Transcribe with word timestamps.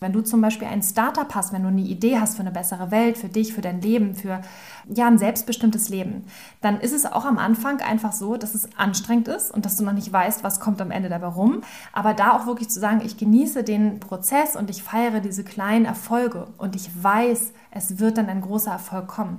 Wenn 0.00 0.12
du 0.12 0.20
zum 0.20 0.40
Beispiel 0.40 0.68
ein 0.68 0.82
Startup 0.82 1.34
hast, 1.34 1.52
wenn 1.52 1.62
du 1.62 1.68
eine 1.68 1.80
Idee 1.80 2.18
hast 2.18 2.36
für 2.36 2.42
eine 2.42 2.52
bessere 2.52 2.90
Welt, 2.90 3.18
für 3.18 3.28
dich, 3.28 3.52
für 3.52 3.60
dein 3.60 3.80
Leben, 3.80 4.14
für 4.14 4.40
ja, 4.88 5.06
ein 5.06 5.18
selbstbestimmtes 5.18 5.88
Leben, 5.88 6.24
dann 6.60 6.80
ist 6.80 6.92
es 6.92 7.04
auch 7.04 7.24
am 7.24 7.38
Anfang 7.38 7.80
einfach 7.80 8.12
so, 8.12 8.36
dass 8.36 8.54
es 8.54 8.68
anstrengend 8.76 9.28
ist 9.28 9.50
und 9.50 9.64
dass 9.64 9.76
du 9.76 9.84
noch 9.84 9.92
nicht 9.92 10.12
weißt, 10.12 10.44
was 10.44 10.60
kommt 10.60 10.80
am 10.80 10.92
Ende 10.92 11.08
dabei 11.08 11.26
rum. 11.26 11.62
Aber 11.92 12.14
da 12.14 12.32
auch 12.32 12.46
wirklich 12.46 12.68
zu 12.68 12.78
sagen, 12.78 13.00
ich 13.04 13.16
genieße 13.16 13.64
den 13.64 13.98
Prozess 13.98 14.54
und 14.54 14.70
ich 14.70 14.82
feiere 14.82 15.20
diese 15.20 15.42
kleinen 15.42 15.84
Erfolge 15.84 16.46
und 16.58 16.76
ich 16.76 16.90
weiß, 17.02 17.52
es 17.72 17.98
wird 17.98 18.18
dann 18.18 18.28
ein 18.28 18.40
großer 18.40 18.70
Erfolg 18.70 19.08
kommen. 19.08 19.38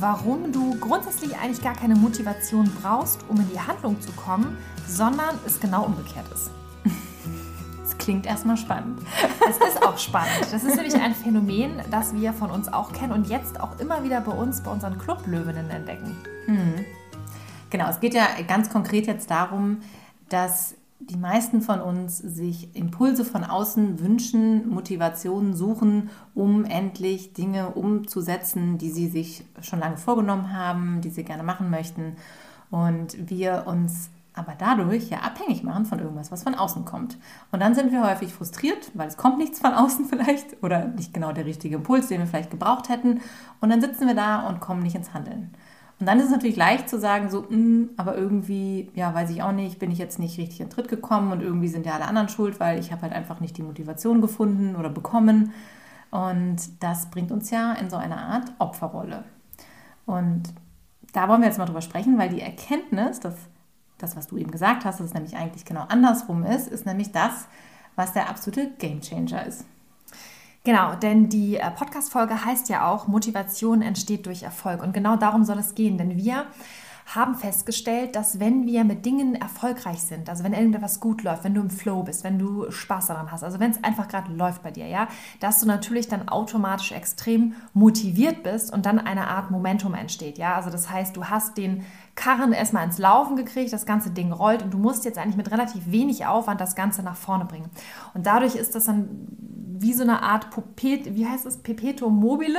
warum 0.00 0.52
du 0.52 0.78
grundsätzlich 0.78 1.36
eigentlich 1.36 1.62
gar 1.62 1.74
keine 1.74 1.94
Motivation 1.94 2.70
brauchst, 2.82 3.24
um 3.28 3.40
in 3.40 3.48
die 3.50 3.60
Handlung 3.60 4.00
zu 4.00 4.12
kommen, 4.12 4.56
sondern 4.86 5.38
es 5.46 5.60
genau 5.60 5.84
umgekehrt 5.84 6.26
ist. 6.32 6.50
Das 7.82 7.96
klingt 7.96 8.26
erstmal 8.26 8.58
spannend. 8.58 9.00
Es 9.48 9.56
ist 9.56 9.82
auch 9.82 9.96
spannend. 9.96 10.46
Das 10.52 10.62
ist 10.62 10.76
nämlich 10.76 10.94
ein 10.94 11.14
Phänomen, 11.14 11.80
das 11.90 12.14
wir 12.14 12.34
von 12.34 12.50
uns 12.50 12.70
auch 12.70 12.92
kennen 12.92 13.12
und 13.12 13.28
jetzt 13.28 13.58
auch 13.60 13.78
immer 13.80 14.04
wieder 14.04 14.20
bei 14.20 14.32
uns, 14.32 14.62
bei 14.62 14.70
unseren 14.70 14.98
Clublöwinnen 14.98 15.70
entdecken. 15.70 16.14
Mhm. 16.46 16.84
Genau, 17.70 17.88
es 17.88 17.98
geht 17.98 18.12
ja 18.12 18.26
ganz 18.46 18.68
konkret 18.70 19.06
jetzt 19.06 19.30
darum, 19.30 19.78
dass 20.28 20.74
die 21.00 21.16
meisten 21.16 21.62
von 21.62 21.80
uns 21.80 22.18
sich 22.18 22.74
Impulse 22.74 23.24
von 23.24 23.44
außen 23.44 24.00
wünschen, 24.00 24.68
Motivationen 24.68 25.54
suchen, 25.54 26.10
um 26.34 26.64
endlich 26.64 27.32
Dinge 27.32 27.70
umzusetzen, 27.70 28.78
die 28.78 28.90
sie 28.90 29.08
sich 29.08 29.44
schon 29.62 29.78
lange 29.78 29.96
vorgenommen 29.96 30.52
haben, 30.52 31.00
die 31.00 31.10
sie 31.10 31.22
gerne 31.22 31.44
machen 31.44 31.70
möchten. 31.70 32.16
Und 32.70 33.30
wir 33.30 33.64
uns 33.66 34.10
aber 34.34 34.54
dadurch 34.56 35.10
ja 35.10 35.18
abhängig 35.18 35.62
machen 35.64 35.84
von 35.84 35.98
irgendwas, 35.98 36.30
was 36.30 36.44
von 36.44 36.54
außen 36.54 36.84
kommt. 36.84 37.16
Und 37.50 37.60
dann 37.60 37.74
sind 37.74 37.92
wir 37.92 38.06
häufig 38.06 38.32
frustriert, 38.32 38.90
weil 38.94 39.08
es 39.08 39.16
kommt 39.16 39.38
nichts 39.38 39.60
von 39.60 39.74
außen 39.74 40.04
vielleicht 40.08 40.62
oder 40.62 40.86
nicht 40.86 41.14
genau 41.14 41.32
der 41.32 41.44
richtige 41.44 41.76
Impuls, 41.76 42.08
den 42.08 42.20
wir 42.20 42.26
vielleicht 42.26 42.50
gebraucht 42.50 42.88
hätten. 42.88 43.20
Und 43.60 43.70
dann 43.70 43.80
sitzen 43.80 44.06
wir 44.06 44.14
da 44.14 44.48
und 44.48 44.60
kommen 44.60 44.82
nicht 44.82 44.94
ins 44.94 45.12
Handeln. 45.14 45.52
Und 46.00 46.06
dann 46.06 46.18
ist 46.18 46.26
es 46.26 46.30
natürlich 46.30 46.56
leicht 46.56 46.88
zu 46.88 46.98
sagen, 46.98 47.28
so, 47.28 47.42
mh, 47.42 47.48
hm, 47.48 47.90
aber 47.96 48.16
irgendwie, 48.16 48.90
ja, 48.94 49.12
weiß 49.12 49.30
ich 49.30 49.42
auch 49.42 49.52
nicht, 49.52 49.78
bin 49.78 49.90
ich 49.90 49.98
jetzt 49.98 50.18
nicht 50.18 50.38
richtig 50.38 50.60
in 50.60 50.70
Tritt 50.70 50.88
gekommen 50.88 51.32
und 51.32 51.42
irgendwie 51.42 51.68
sind 51.68 51.86
ja 51.86 51.94
alle 51.94 52.06
anderen 52.06 52.28
schuld, 52.28 52.60
weil 52.60 52.78
ich 52.78 52.92
habe 52.92 53.02
halt 53.02 53.12
einfach 53.12 53.40
nicht 53.40 53.56
die 53.56 53.62
Motivation 53.62 54.20
gefunden 54.20 54.76
oder 54.76 54.90
bekommen. 54.90 55.52
Und 56.10 56.56
das 56.80 57.10
bringt 57.10 57.32
uns 57.32 57.50
ja 57.50 57.72
in 57.74 57.90
so 57.90 57.96
eine 57.96 58.16
Art 58.16 58.52
Opferrolle. 58.58 59.24
Und 60.06 60.54
da 61.12 61.28
wollen 61.28 61.40
wir 61.40 61.48
jetzt 61.48 61.58
mal 61.58 61.66
drüber 61.66 61.82
sprechen, 61.82 62.16
weil 62.16 62.28
die 62.28 62.40
Erkenntnis, 62.40 63.20
dass 63.20 63.34
das, 63.98 64.16
was 64.16 64.28
du 64.28 64.36
eben 64.36 64.50
gesagt 64.50 64.84
hast, 64.84 65.00
dass 65.00 65.06
es 65.06 65.14
nämlich 65.14 65.36
eigentlich 65.36 65.64
genau 65.64 65.84
andersrum 65.88 66.44
ist, 66.44 66.68
ist 66.68 66.86
nämlich 66.86 67.10
das, 67.12 67.48
was 67.96 68.12
der 68.12 68.28
absolute 68.30 68.70
Gamechanger 68.78 69.44
ist. 69.46 69.64
Genau, 70.68 70.94
denn 70.96 71.30
die 71.30 71.56
äh, 71.56 71.70
Podcast-Folge 71.70 72.44
heißt 72.44 72.68
ja 72.68 72.86
auch, 72.86 73.06
Motivation 73.06 73.80
entsteht 73.80 74.26
durch 74.26 74.42
Erfolg. 74.42 74.82
Und 74.82 74.92
genau 74.92 75.16
darum 75.16 75.42
soll 75.44 75.58
es 75.58 75.74
gehen, 75.74 75.96
denn 75.96 76.18
wir 76.18 76.44
haben 77.06 77.36
festgestellt, 77.36 78.14
dass 78.14 78.38
wenn 78.38 78.66
wir 78.66 78.84
mit 78.84 79.06
Dingen 79.06 79.34
erfolgreich 79.34 80.00
sind, 80.00 80.28
also 80.28 80.44
wenn 80.44 80.52
irgendetwas 80.52 81.00
gut 81.00 81.22
läuft, 81.22 81.44
wenn 81.44 81.54
du 81.54 81.62
im 81.62 81.70
Flow 81.70 82.02
bist, 82.02 82.22
wenn 82.22 82.38
du 82.38 82.70
Spaß 82.70 83.06
daran 83.06 83.32
hast, 83.32 83.44
also 83.44 83.58
wenn 83.60 83.70
es 83.70 83.82
einfach 83.82 84.08
gerade 84.08 84.30
läuft 84.30 84.62
bei 84.62 84.70
dir, 84.70 84.86
ja, 84.86 85.08
dass 85.40 85.58
du 85.60 85.66
natürlich 85.66 86.06
dann 86.06 86.28
automatisch 86.28 86.92
extrem 86.92 87.54
motiviert 87.72 88.42
bist 88.42 88.70
und 88.70 88.84
dann 88.84 88.98
eine 88.98 89.28
Art 89.28 89.50
Momentum 89.50 89.94
entsteht, 89.94 90.36
ja, 90.36 90.54
also 90.54 90.68
das 90.68 90.90
heißt, 90.90 91.16
du 91.16 91.24
hast 91.24 91.56
den 91.56 91.86
Karren 92.18 92.52
erstmal 92.52 92.84
ins 92.84 92.98
Laufen 92.98 93.36
gekriegt, 93.36 93.72
das 93.72 93.86
ganze 93.86 94.10
Ding 94.10 94.32
rollt 94.32 94.64
und 94.64 94.74
du 94.74 94.78
musst 94.78 95.04
jetzt 95.04 95.18
eigentlich 95.18 95.36
mit 95.36 95.52
relativ 95.52 95.82
wenig 95.86 96.26
Aufwand 96.26 96.60
das 96.60 96.74
Ganze 96.74 97.04
nach 97.04 97.14
vorne 97.14 97.44
bringen. 97.44 97.70
Und 98.12 98.26
dadurch 98.26 98.56
ist 98.56 98.74
das 98.74 98.86
dann 98.86 99.08
wie 99.80 99.92
so 99.92 100.02
eine 100.02 100.20
Art 100.20 100.50
Pupet, 100.50 101.14
wie 101.14 101.28
heißt 101.28 101.46
es, 101.46 101.58
Perpetuum 101.58 102.18
mobile? 102.18 102.58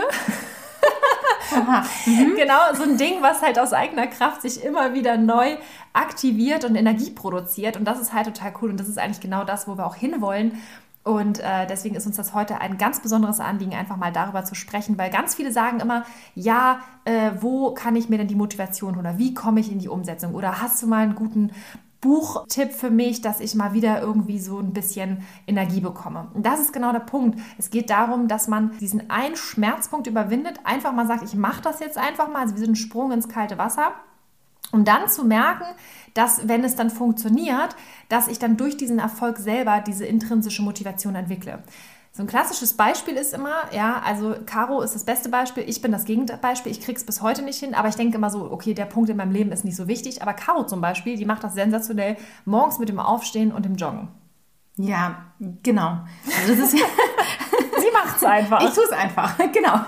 mhm. 2.05 2.35
Genau, 2.37 2.73
so 2.73 2.83
ein 2.83 2.95
Ding, 2.95 3.21
was 3.21 3.41
halt 3.41 3.59
aus 3.59 3.73
eigener 3.73 4.07
Kraft 4.07 4.43
sich 4.43 4.63
immer 4.63 4.93
wieder 4.93 5.17
neu 5.17 5.57
aktiviert 5.91 6.63
und 6.63 6.75
Energie 6.75 7.11
produziert. 7.11 7.75
Und 7.75 7.83
das 7.83 7.99
ist 7.99 8.13
halt 8.13 8.27
total 8.27 8.53
cool. 8.61 8.69
Und 8.69 8.79
das 8.79 8.87
ist 8.87 8.97
eigentlich 8.97 9.19
genau 9.19 9.43
das, 9.43 9.67
wo 9.67 9.77
wir 9.77 9.85
auch 9.85 9.95
hinwollen. 9.95 10.53
Und 11.03 11.39
äh, 11.39 11.65
deswegen 11.67 11.95
ist 11.95 12.05
uns 12.05 12.17
das 12.17 12.33
heute 12.33 12.59
ein 12.59 12.77
ganz 12.77 12.99
besonderes 12.99 13.39
Anliegen, 13.39 13.73
einfach 13.73 13.97
mal 13.97 14.11
darüber 14.11 14.43
zu 14.43 14.53
sprechen, 14.53 14.97
weil 14.97 15.09
ganz 15.09 15.33
viele 15.33 15.51
sagen 15.51 15.79
immer, 15.79 16.03
ja, 16.35 16.81
äh, 17.05 17.31
wo 17.39 17.73
kann 17.73 17.95
ich 17.95 18.09
mir 18.09 18.17
denn 18.17 18.27
die 18.27 18.35
Motivation 18.35 18.97
oder 18.97 19.17
wie 19.17 19.33
komme 19.33 19.61
ich 19.61 19.71
in 19.71 19.79
die 19.79 19.89
Umsetzung? 19.89 20.35
Oder 20.35 20.61
hast 20.61 20.81
du 20.83 20.88
mal 20.88 21.03
einen 21.03 21.15
guten 21.15 21.51
Buchtipp 22.01 22.71
für 22.71 22.89
mich, 22.89 23.21
dass 23.21 23.41
ich 23.41 23.55
mal 23.55 23.73
wieder 23.73 24.01
irgendwie 24.01 24.39
so 24.39 24.59
ein 24.59 24.71
bisschen 24.71 25.23
Energie 25.47 25.81
bekomme. 25.81 26.29
Und 26.33 26.45
das 26.45 26.61
ist 26.61 26.71
genau 26.71 26.93
der 26.93 26.99
Punkt. 26.99 27.39
Es 27.57 27.69
geht 27.69 27.89
darum, 27.89 28.27
dass 28.29 28.47
man 28.47 28.77
diesen 28.79 29.09
einen 29.09 29.35
Schmerzpunkt 29.35 30.07
überwindet, 30.07 30.59
einfach 30.63 30.93
mal 30.93 31.07
sagt, 31.07 31.23
ich 31.23 31.35
mache 31.35 31.61
das 31.61 31.79
jetzt 31.81 31.97
einfach 31.97 32.29
mal, 32.29 32.43
also 32.43 32.55
wie 32.55 32.61
so 32.61 32.71
ein 32.71 32.75
Sprung 32.75 33.11
ins 33.11 33.27
kalte 33.27 33.57
Wasser. 33.57 33.91
Um 34.72 34.85
dann 34.85 35.09
zu 35.09 35.24
merken, 35.25 35.66
dass, 36.13 36.47
wenn 36.47 36.63
es 36.63 36.75
dann 36.75 36.90
funktioniert, 36.90 37.75
dass 38.07 38.28
ich 38.28 38.40
dann 38.40 38.57
durch 38.57 38.78
diesen 38.78 39.00
Erfolg 39.00 39.38
selber 39.38 39.84
diese 39.85 40.06
intrinsische 40.06 40.62
Motivation 40.62 41.16
entwickle. 41.16 41.63
So 42.12 42.24
ein 42.24 42.28
klassisches 42.28 42.74
Beispiel 42.74 43.16
ist 43.16 43.34
immer, 43.34 43.74
ja, 43.74 44.02
also 44.03 44.35
Caro 44.46 44.81
ist 44.81 44.96
das 44.96 45.03
beste 45.03 45.30
Beispiel, 45.30 45.63
ich 45.68 45.81
bin 45.81 45.91
das 45.91 46.06
Gegenbeispiel, 46.06 46.72
ich 46.72 46.81
krieg's 46.81 47.03
bis 47.03 47.22
heute 47.22 47.44
nicht 47.44 47.59
hin, 47.59 47.75
aber 47.75 47.88
ich 47.88 47.96
denke 47.96 48.18
immer 48.18 48.31
so, 48.31 48.52
okay, 48.52 48.74
der 48.74 48.85
Punkt 48.85 49.09
in 49.09 49.18
meinem 49.18 49.31
Leben 49.31 49.52
ist 49.52 49.63
nicht 49.63 49.75
so 49.75 49.88
wichtig, 49.88 50.22
aber 50.22 50.34
Caro 50.34 50.66
zum 50.66 50.81
Beispiel, 50.81 51.18
die 51.18 51.25
macht 51.25 51.44
das 51.44 51.53
sensationell 51.53 52.18
morgens 52.46 52.80
mit 52.80 52.90
dem 52.90 53.00
Aufstehen 53.00 53.51
und 53.51 53.63
dem 53.63 53.75
Joggen. 53.75 54.09
Ja, 54.75 55.34
genau. 55.62 56.00
Also 56.40 56.56
das 56.56 56.59
ist 56.59 56.72
Sie 56.72 56.78
macht 58.22 58.41
es 58.41 58.44
einfach. 58.44 58.62
Ich 58.62 58.74
tue 58.74 58.84
es 58.84 58.91
einfach, 58.91 59.38
genau. 59.53 59.80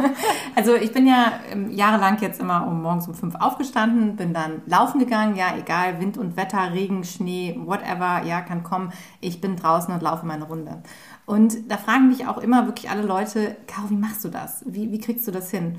Also 0.56 0.76
ich 0.76 0.92
bin 0.92 1.08
ja 1.08 1.34
ähm, 1.52 1.70
jahrelang 1.70 2.20
jetzt 2.22 2.40
immer 2.40 2.68
um 2.68 2.82
morgens 2.82 3.08
um 3.08 3.14
fünf 3.14 3.36
aufgestanden, 3.36 4.16
bin 4.16 4.34
dann 4.34 4.62
laufen 4.66 5.00
gegangen, 5.00 5.36
ja, 5.36 5.56
egal, 5.58 6.00
Wind 6.00 6.18
und 6.18 6.38
Wetter, 6.38 6.74
Regen, 6.74 7.04
Schnee, 7.04 7.60
whatever, 7.64 8.24
ja, 8.24 8.42
kann 8.42 8.64
kommen. 8.64 8.92
Ich 9.20 9.42
bin 9.42 9.56
draußen 9.56 9.94
und 9.94 10.02
laufe 10.02 10.26
meine 10.26 10.46
Runde. 10.46 10.82
Und 11.26 11.72
da 11.72 11.78
fragen 11.78 12.08
mich 12.08 12.28
auch 12.28 12.38
immer 12.38 12.66
wirklich 12.66 12.90
alle 12.90 13.04
Leute, 13.04 13.56
Caro, 13.68 13.90
wie 13.90 13.96
machst 13.96 14.24
du 14.24 14.30
das? 14.30 14.64
Wie, 14.66 14.92
wie 14.92 15.00
kriegst 15.00 15.28
du 15.28 15.32
das 15.32 15.52
hin? 15.52 15.78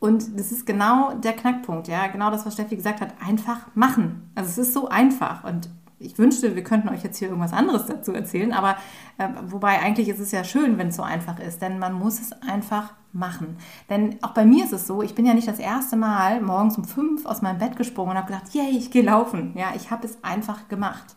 Und 0.00 0.38
das 0.38 0.52
ist 0.52 0.66
genau 0.66 1.14
der 1.14 1.32
Knackpunkt, 1.32 1.88
ja, 1.88 2.08
genau 2.08 2.30
das, 2.30 2.44
was 2.44 2.54
Steffi 2.54 2.76
gesagt 2.76 3.00
hat, 3.00 3.14
einfach 3.26 3.68
machen. 3.74 4.30
Also 4.34 4.50
es 4.50 4.68
ist 4.68 4.74
so 4.74 4.88
einfach 4.88 5.44
und 5.44 5.70
ich 6.04 6.18
wünschte, 6.18 6.54
wir 6.54 6.64
könnten 6.64 6.88
euch 6.88 7.02
jetzt 7.02 7.18
hier 7.18 7.28
irgendwas 7.28 7.52
anderes 7.52 7.86
dazu 7.86 8.12
erzählen, 8.12 8.52
aber 8.52 8.76
äh, 9.18 9.28
wobei 9.46 9.80
eigentlich 9.80 10.08
ist 10.08 10.20
es 10.20 10.32
ja 10.32 10.44
schön, 10.44 10.78
wenn 10.78 10.88
es 10.88 10.96
so 10.96 11.02
einfach 11.02 11.38
ist, 11.38 11.62
denn 11.62 11.78
man 11.78 11.94
muss 11.94 12.20
es 12.20 12.32
einfach 12.42 12.92
machen. 13.12 13.56
Denn 13.88 14.16
auch 14.22 14.32
bei 14.32 14.44
mir 14.44 14.64
ist 14.64 14.72
es 14.72 14.86
so, 14.86 15.02
ich 15.02 15.14
bin 15.14 15.24
ja 15.24 15.34
nicht 15.34 15.48
das 15.48 15.58
erste 15.58 15.96
Mal 15.96 16.40
morgens 16.40 16.76
um 16.76 16.84
fünf 16.84 17.24
aus 17.26 17.42
meinem 17.42 17.58
Bett 17.58 17.76
gesprungen 17.76 18.12
und 18.12 18.18
habe 18.18 18.32
gedacht, 18.32 18.54
yay, 18.54 18.76
ich 18.76 18.90
gehe 18.90 19.02
laufen. 19.02 19.54
Ja, 19.56 19.68
ich 19.74 19.90
habe 19.90 20.06
es 20.06 20.22
einfach 20.22 20.68
gemacht. 20.68 21.14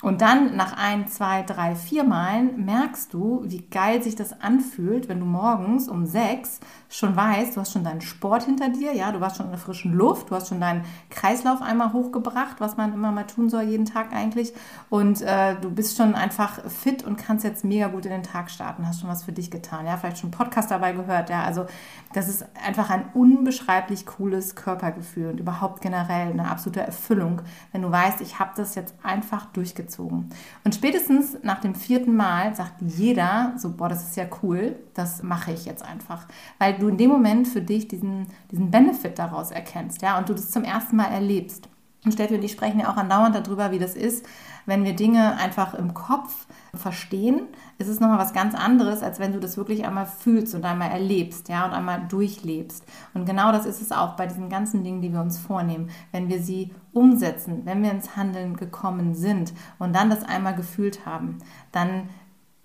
Und 0.00 0.20
dann 0.20 0.54
nach 0.54 0.76
ein, 0.76 1.08
zwei, 1.08 1.42
drei, 1.42 1.74
vier 1.74 2.04
Malen 2.04 2.64
merkst 2.64 3.12
du, 3.12 3.42
wie 3.44 3.62
geil 3.62 4.00
sich 4.00 4.14
das 4.14 4.40
anfühlt, 4.40 5.08
wenn 5.08 5.18
du 5.18 5.26
morgens 5.26 5.88
um 5.88 6.06
sechs 6.06 6.60
schon 6.88 7.16
weißt, 7.16 7.56
du 7.56 7.60
hast 7.60 7.72
schon 7.72 7.82
deinen 7.82 8.00
Sport 8.00 8.44
hinter 8.44 8.68
dir, 8.68 8.94
ja, 8.94 9.10
du 9.10 9.20
warst 9.20 9.36
schon 9.36 9.46
in 9.46 9.52
der 9.52 9.60
frischen 9.60 9.92
Luft, 9.92 10.30
du 10.30 10.36
hast 10.36 10.50
schon 10.50 10.60
deinen 10.60 10.84
Kreislauf 11.10 11.60
einmal 11.62 11.92
hochgebracht, 11.92 12.60
was 12.60 12.76
man 12.76 12.92
immer 12.92 13.10
mal 13.10 13.26
tun 13.26 13.50
soll, 13.50 13.62
jeden 13.62 13.86
Tag 13.86 14.12
eigentlich. 14.12 14.52
Und 14.88 15.20
äh, 15.20 15.56
du 15.60 15.68
bist 15.68 15.96
schon 15.96 16.14
einfach 16.14 16.64
fit 16.70 17.02
und 17.02 17.16
kannst 17.16 17.44
jetzt 17.44 17.64
mega 17.64 17.88
gut 17.88 18.06
in 18.06 18.12
den 18.12 18.22
Tag 18.22 18.52
starten, 18.52 18.86
hast 18.86 19.00
schon 19.00 19.10
was 19.10 19.24
für 19.24 19.32
dich 19.32 19.50
getan, 19.50 19.84
ja, 19.84 19.96
vielleicht 19.96 20.18
schon 20.18 20.30
Podcast 20.30 20.70
dabei 20.70 20.92
gehört, 20.92 21.28
ja, 21.28 21.42
also 21.42 21.66
das 22.12 22.28
ist 22.28 22.46
einfach 22.64 22.88
ein 22.90 23.10
unbeschreiblich 23.14 24.06
cooles 24.06 24.54
Körpergefühl 24.54 25.30
und 25.30 25.40
überhaupt 25.40 25.82
generell 25.82 26.30
eine 26.30 26.48
absolute 26.48 26.82
Erfüllung, 26.82 27.42
wenn 27.72 27.82
du 27.82 27.90
weißt, 27.90 28.20
ich 28.20 28.38
habe 28.38 28.52
das 28.54 28.76
jetzt 28.76 28.94
einfach 29.02 29.46
durchgetan 29.46 29.87
durchgezogen. 29.88 30.30
Und 30.64 30.74
spätestens 30.74 31.38
nach 31.42 31.60
dem 31.60 31.74
vierten 31.74 32.14
Mal 32.14 32.54
sagt 32.54 32.80
jeder 32.82 33.54
so, 33.56 33.76
boah, 33.76 33.88
das 33.88 34.08
ist 34.08 34.16
ja 34.16 34.26
cool, 34.42 34.76
das 34.94 35.22
mache 35.22 35.52
ich 35.52 35.64
jetzt 35.64 35.84
einfach. 35.84 36.26
Weil 36.58 36.78
du 36.78 36.88
in 36.88 36.96
dem 36.96 37.10
Moment 37.10 37.48
für 37.48 37.62
dich 37.62 37.88
diesen, 37.88 38.26
diesen 38.50 38.70
Benefit 38.70 39.18
daraus 39.18 39.50
erkennst, 39.50 40.02
ja, 40.02 40.18
und 40.18 40.28
du 40.28 40.34
das 40.34 40.50
zum 40.50 40.64
ersten 40.64 40.96
Mal 40.96 41.10
erlebst. 41.10 41.68
Steffi 42.12 42.34
und 42.34 42.42
ich 42.42 42.52
sprechen 42.52 42.80
ja 42.80 42.90
auch 42.90 42.96
andauernd 42.96 43.34
darüber, 43.34 43.70
wie 43.70 43.78
das 43.78 43.94
ist, 43.94 44.24
wenn 44.66 44.84
wir 44.84 44.94
Dinge 44.94 45.36
einfach 45.38 45.74
im 45.74 45.94
Kopf 45.94 46.46
verstehen, 46.74 47.46
ist 47.78 47.88
es 47.88 48.00
nochmal 48.00 48.18
was 48.18 48.34
ganz 48.34 48.54
anderes, 48.54 49.02
als 49.02 49.18
wenn 49.18 49.32
du 49.32 49.40
das 49.40 49.56
wirklich 49.56 49.86
einmal 49.86 50.06
fühlst 50.06 50.54
und 50.54 50.64
einmal 50.64 50.90
erlebst, 50.90 51.48
ja, 51.48 51.64
und 51.64 51.72
einmal 51.72 52.06
durchlebst. 52.06 52.84
Und 53.14 53.24
genau 53.24 53.50
das 53.50 53.64
ist 53.64 53.80
es 53.80 53.92
auch 53.92 54.14
bei 54.16 54.26
diesen 54.26 54.50
ganzen 54.50 54.84
Dingen, 54.84 55.00
die 55.00 55.12
wir 55.12 55.20
uns 55.20 55.38
vornehmen. 55.38 55.88
Wenn 56.12 56.28
wir 56.28 56.42
sie 56.42 56.72
umsetzen, 56.92 57.62
wenn 57.64 57.82
wir 57.82 57.90
ins 57.90 58.16
Handeln 58.16 58.56
gekommen 58.56 59.14
sind 59.14 59.54
und 59.78 59.94
dann 59.94 60.10
das 60.10 60.24
einmal 60.24 60.54
gefühlt 60.54 61.06
haben, 61.06 61.38
dann 61.72 62.10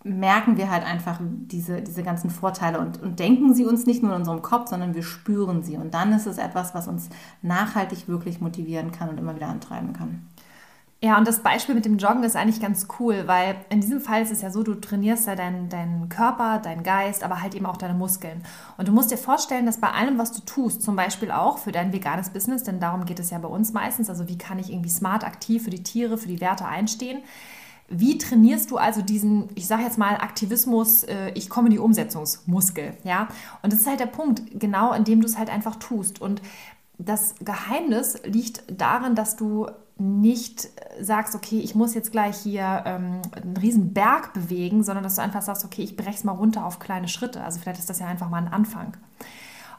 merken 0.04 0.58
wir 0.58 0.70
halt 0.70 0.86
einfach 0.86 1.20
diese, 1.22 1.82
diese 1.82 2.04
ganzen 2.04 2.30
Vorteile 2.30 2.80
und, 2.80 3.02
und 3.02 3.20
denken 3.20 3.54
sie 3.54 3.66
uns 3.66 3.86
nicht 3.86 4.04
nur 4.04 4.14
in 4.14 4.20
unserem 4.20 4.42
Kopf, 4.42 4.70
sondern 4.70 4.94
wir 4.96 5.04
spüren 5.04 5.64
sie. 5.64 5.78
Und 5.78 5.94
dann 5.94 6.12
ist 6.14 6.28
es 6.28 6.38
etwas, 6.38 6.76
was 6.76 6.88
uns 6.88 7.10
nachhaltig 7.42 8.08
wirklich 8.08 8.42
motivieren 8.42 8.92
kann 8.92 9.10
und 9.10 9.18
immer 9.18 9.36
wieder 9.36 9.48
antreiben 9.48 9.94
kann. 9.94 10.28
Ja, 11.04 11.18
und 11.18 11.28
das 11.28 11.42
Beispiel 11.42 11.76
mit 11.76 11.84
dem 11.84 11.98
Joggen 11.98 12.24
ist 12.24 12.38
eigentlich 12.38 12.62
ganz 12.62 12.88
cool, 12.98 13.24
weil 13.26 13.58
in 13.70 13.82
diesem 13.82 14.00
Fall 14.00 14.22
ist 14.22 14.32
es 14.32 14.42
ja 14.42 14.52
so, 14.52 14.64
du 14.64 14.76
trainierst 14.76 15.28
ja 15.28 15.36
deinen, 15.36 15.68
deinen 15.68 16.08
Körper, 16.08 16.60
deinen 16.60 16.82
Geist, 16.82 17.26
aber 17.26 17.42
halt 17.42 17.56
eben 17.56 17.66
auch 17.66 17.76
deine 17.76 17.94
Muskeln. 17.94 18.42
Und 18.78 18.88
du 18.88 18.94
musst 18.94 19.12
dir 19.12 19.18
vorstellen, 19.18 19.66
dass 19.66 19.82
bei 19.82 19.90
allem, 19.90 20.18
was 20.18 20.32
du 20.32 20.40
tust, 20.46 20.82
zum 20.82 20.96
Beispiel 20.96 21.30
auch 21.30 21.58
für 21.58 21.74
dein 21.74 21.92
veganes 21.92 22.30
Business, 22.30 22.64
denn 22.64 22.80
darum 22.80 23.04
geht 23.04 23.20
es 23.20 23.32
ja 23.32 23.38
bei 23.38 23.50
uns 23.50 23.74
meistens, 23.74 24.10
also 24.10 24.30
wie 24.30 24.38
kann 24.38 24.60
ich 24.60 24.72
irgendwie 24.72 24.90
smart 24.90 25.26
aktiv 25.26 25.66
für 25.66 25.72
die 25.72 25.84
Tiere, 25.84 26.18
für 26.18 26.30
die 26.30 26.40
Werte 26.40 26.66
einstehen, 26.66 27.22
wie 27.90 28.18
trainierst 28.18 28.72
du 28.72 28.78
also 28.78 29.02
diesen, 29.02 29.50
ich 29.56 29.68
sage 29.68 29.84
jetzt 29.84 29.98
mal, 29.98 30.16
Aktivismus, 30.16 31.04
äh, 31.04 31.32
ich 31.36 31.50
komme 31.50 31.68
in 31.68 31.74
die 31.74 31.80
Umsetzungsmuskel, 31.80 32.98
ja? 33.04 33.28
Und 33.62 33.74
das 33.74 33.82
ist 33.82 33.88
halt 33.88 34.00
der 34.00 34.08
Punkt, 34.08 34.60
genau 34.60 34.94
in 34.94 35.04
dem 35.04 35.22
du 35.22 35.28
es 35.28 35.38
halt 35.38 35.50
einfach 35.50 35.76
tust. 35.76 36.22
Und 36.22 36.42
das 36.98 37.36
Geheimnis 37.42 38.20
liegt 38.24 38.64
darin, 38.68 39.16
dass 39.16 39.36
du 39.36 39.68
nicht 39.98 40.70
sagst, 41.00 41.36
okay, 41.36 41.60
ich 41.60 41.76
muss 41.76 41.94
jetzt 41.94 42.12
gleich 42.12 42.38
hier 42.38 42.84
ähm, 42.86 43.22
einen 43.32 43.58
riesen 43.58 43.94
Berg 43.94 44.34
bewegen, 44.34 44.84
sondern 44.84 45.04
dass 45.04 45.16
du 45.16 45.22
einfach 45.22 45.42
sagst, 45.42 45.64
okay, 45.66 45.84
ich 45.84 45.96
breche 45.96 46.18
es 46.18 46.24
mal 46.24 46.32
runter 46.32 46.66
auf 46.66 46.80
kleine 46.80 47.08
Schritte. 47.08 47.44
Also 47.44 47.60
vielleicht 47.60 47.80
ist 47.80 47.90
das 47.90 48.00
ja 48.00 48.08
einfach 48.08 48.30
mal 48.30 48.42
ein 48.42 48.52
Anfang. 48.52 48.98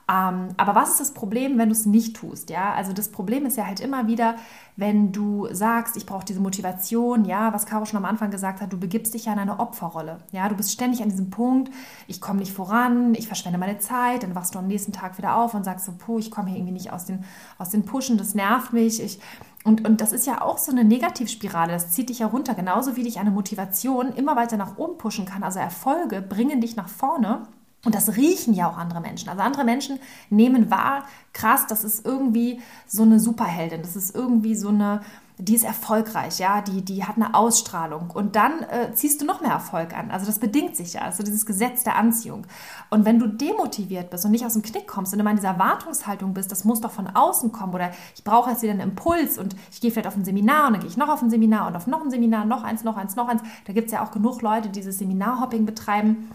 Ähm, 0.07 0.49
aber 0.59 0.75
was 0.75 0.91
ist 0.91 1.01
das 1.01 1.15
Problem, 1.15 1.57
wenn 1.57 1.71
du 1.71 1.73
es 1.73 1.87
nicht 1.87 2.17
tust? 2.17 2.51
Ja, 2.51 2.75
also 2.75 2.93
das 2.93 3.11
Problem 3.11 3.47
ist 3.47 3.57
ja 3.57 3.67
halt 3.67 3.81
immer 3.81 4.07
wieder, 4.07 4.37
wenn 4.77 5.13
du 5.13 5.49
sagst, 5.51 5.97
ich 5.97 6.05
brauche 6.05 6.25
diese 6.25 6.41
Motivation, 6.41 7.25
ja, 7.25 7.55
was 7.55 7.65
Caro 7.65 7.87
schon 7.87 7.97
am 7.97 8.05
Anfang 8.05 8.31
gesagt 8.31 8.61
hat, 8.61 8.73
du 8.73 8.79
begibst 8.79 9.15
dich 9.15 9.25
ja 9.27 9.33
in 9.33 9.39
eine 9.39 9.61
Opferrolle. 9.61 10.19
Ja, 10.33 10.49
du 10.49 10.57
bist 10.57 10.73
ständig 10.73 11.03
an 11.03 11.09
diesem 11.09 11.31
Punkt, 11.31 11.73
ich 12.07 12.21
komme 12.21 12.41
nicht 12.41 12.53
voran, 12.53 13.15
ich 13.15 13.27
verschwende 13.27 13.59
meine 13.59 13.79
Zeit, 13.79 14.25
dann 14.25 14.35
wachst 14.35 14.55
du 14.55 14.59
am 14.59 14.67
nächsten 14.67 14.93
Tag 14.93 15.17
wieder 15.17 15.37
auf 15.37 15.55
und 15.55 15.65
sagst 15.65 15.87
so, 15.87 15.93
puh, 15.97 16.19
ich 16.19 16.31
komme 16.31 16.51
hier 16.51 16.59
irgendwie 16.59 16.75
nicht 16.75 16.93
aus 16.93 17.07
den, 17.07 17.25
aus 17.57 17.71
den 17.71 17.87
Pushen, 17.87 18.19
das 18.19 18.35
nervt 18.35 18.75
mich, 18.75 19.03
ich, 19.03 19.21
und, 19.65 19.89
und 19.89 20.03
das 20.03 20.13
ist 20.13 20.27
ja 20.27 20.43
auch 20.43 20.59
so 20.59 20.71
eine 20.71 20.85
Negativspirale, 20.85 21.73
das 21.73 21.91
zieht 21.93 22.11
dich 22.11 22.19
ja 22.19 22.27
runter, 22.27 22.55
genauso 22.55 22.97
wie 22.97 23.05
dich 23.05 23.19
eine 23.19 23.31
Motivation 23.31 24.13
immer 24.13 24.37
weiter 24.37 24.59
nach 24.59 24.77
oben 24.77 24.99
pushen 24.99 25.25
kann. 25.25 25.43
Also 25.43 25.59
Erfolge 25.59 26.21
bringen 26.21 26.61
dich 26.61 26.77
nach 26.77 26.89
vorne 26.89 27.45
und 27.85 27.95
das 27.95 28.17
riechen 28.17 28.55
ja 28.55 28.69
auch 28.69 28.79
andere 28.79 29.01
Menschen. 29.01 29.29
Also 29.29 29.43
andere 29.43 29.65
Menschen 29.65 29.99
nehmen 30.31 30.71
wahr, 30.71 31.05
krass, 31.33 31.67
das 31.67 31.85
ist 31.85 32.05
irgendwie 32.05 32.61
so 32.87 33.03
eine 33.03 33.21
Superheldin, 33.21 33.83
das 33.83 33.95
ist 33.97 34.15
irgendwie 34.15 34.55
so 34.55 34.69
eine, 34.69 35.03
die 35.37 35.57
ist 35.57 35.65
erfolgreich, 35.65 36.39
ja, 36.39 36.63
die, 36.63 36.83
die 36.83 37.05
hat 37.05 37.17
eine 37.17 37.35
Ausstrahlung. 37.35 38.11
Und 38.11 38.37
dann 38.37 38.63
äh, 38.63 38.95
ziehst 38.95 39.21
du 39.21 39.27
noch 39.27 39.41
mehr 39.41 39.51
Erfolg 39.51 39.93
an. 39.93 40.11
Also 40.13 40.27
das 40.27 40.39
bedingt 40.39 40.77
sich 40.77 40.95
ja, 40.95 41.03
also 41.03 41.23
dieses 41.25 41.45
Gesetz 41.45 41.83
der 41.83 41.97
Anziehung. 41.97 42.47
Und 42.89 43.05
wenn 43.05 43.19
du 43.19 43.27
demotiviert 43.27 44.11
bist 44.11 44.25
und 44.25 44.31
nicht 44.31 44.47
aus 44.47 44.53
dem 44.53 44.63
Knick 44.63 44.87
kommst 44.87 45.13
und 45.13 45.21
immer 45.21 45.31
in 45.31 45.37
dieser 45.37 45.49
Erwartungshaltung 45.49 46.35
bist, 46.35 46.53
das 46.53 46.65
muss 46.65 46.81
doch 46.81 46.93
von 46.93 47.09
außen 47.09 47.51
kommen 47.53 47.75
oder 47.75 47.91
ich 48.15 48.23
brauche 48.23 48.51
jetzt 48.51 48.63
wieder 48.63 48.73
einen 48.73 48.81
Impuls 48.81 49.37
und 49.37 49.57
ich 49.73 49.81
gehe 49.81 49.91
vielleicht 49.91 50.07
auf 50.07 50.17
ein 50.17 50.25
Seminar 50.25 50.69
und 50.69 50.75
dann 50.75 50.81
gehe 50.81 50.91
ich 50.91 50.97
noch 50.97 51.09
auf 51.09 51.21
ein 51.21 51.31
Seminar 51.31 51.67
und 51.67 51.77
auf 51.77 51.89
noch 51.89 52.03
ein 52.03 52.11
Seminar, 52.11 52.45
noch 52.45 52.63
eins, 52.63 52.85
noch 52.85 52.97
eins, 52.97 53.17
noch 53.17 53.29
eins. 53.29 53.43
Da 53.67 53.73
gibt 53.73 53.87
es 53.87 53.93
ja 53.93 54.05
auch 54.05 54.13
genug 54.13 54.41
Leute, 54.41 54.69
die 54.69 54.81
dieses 54.81 54.99
Seminarhopping 54.99 55.67
betreiben 55.67 56.31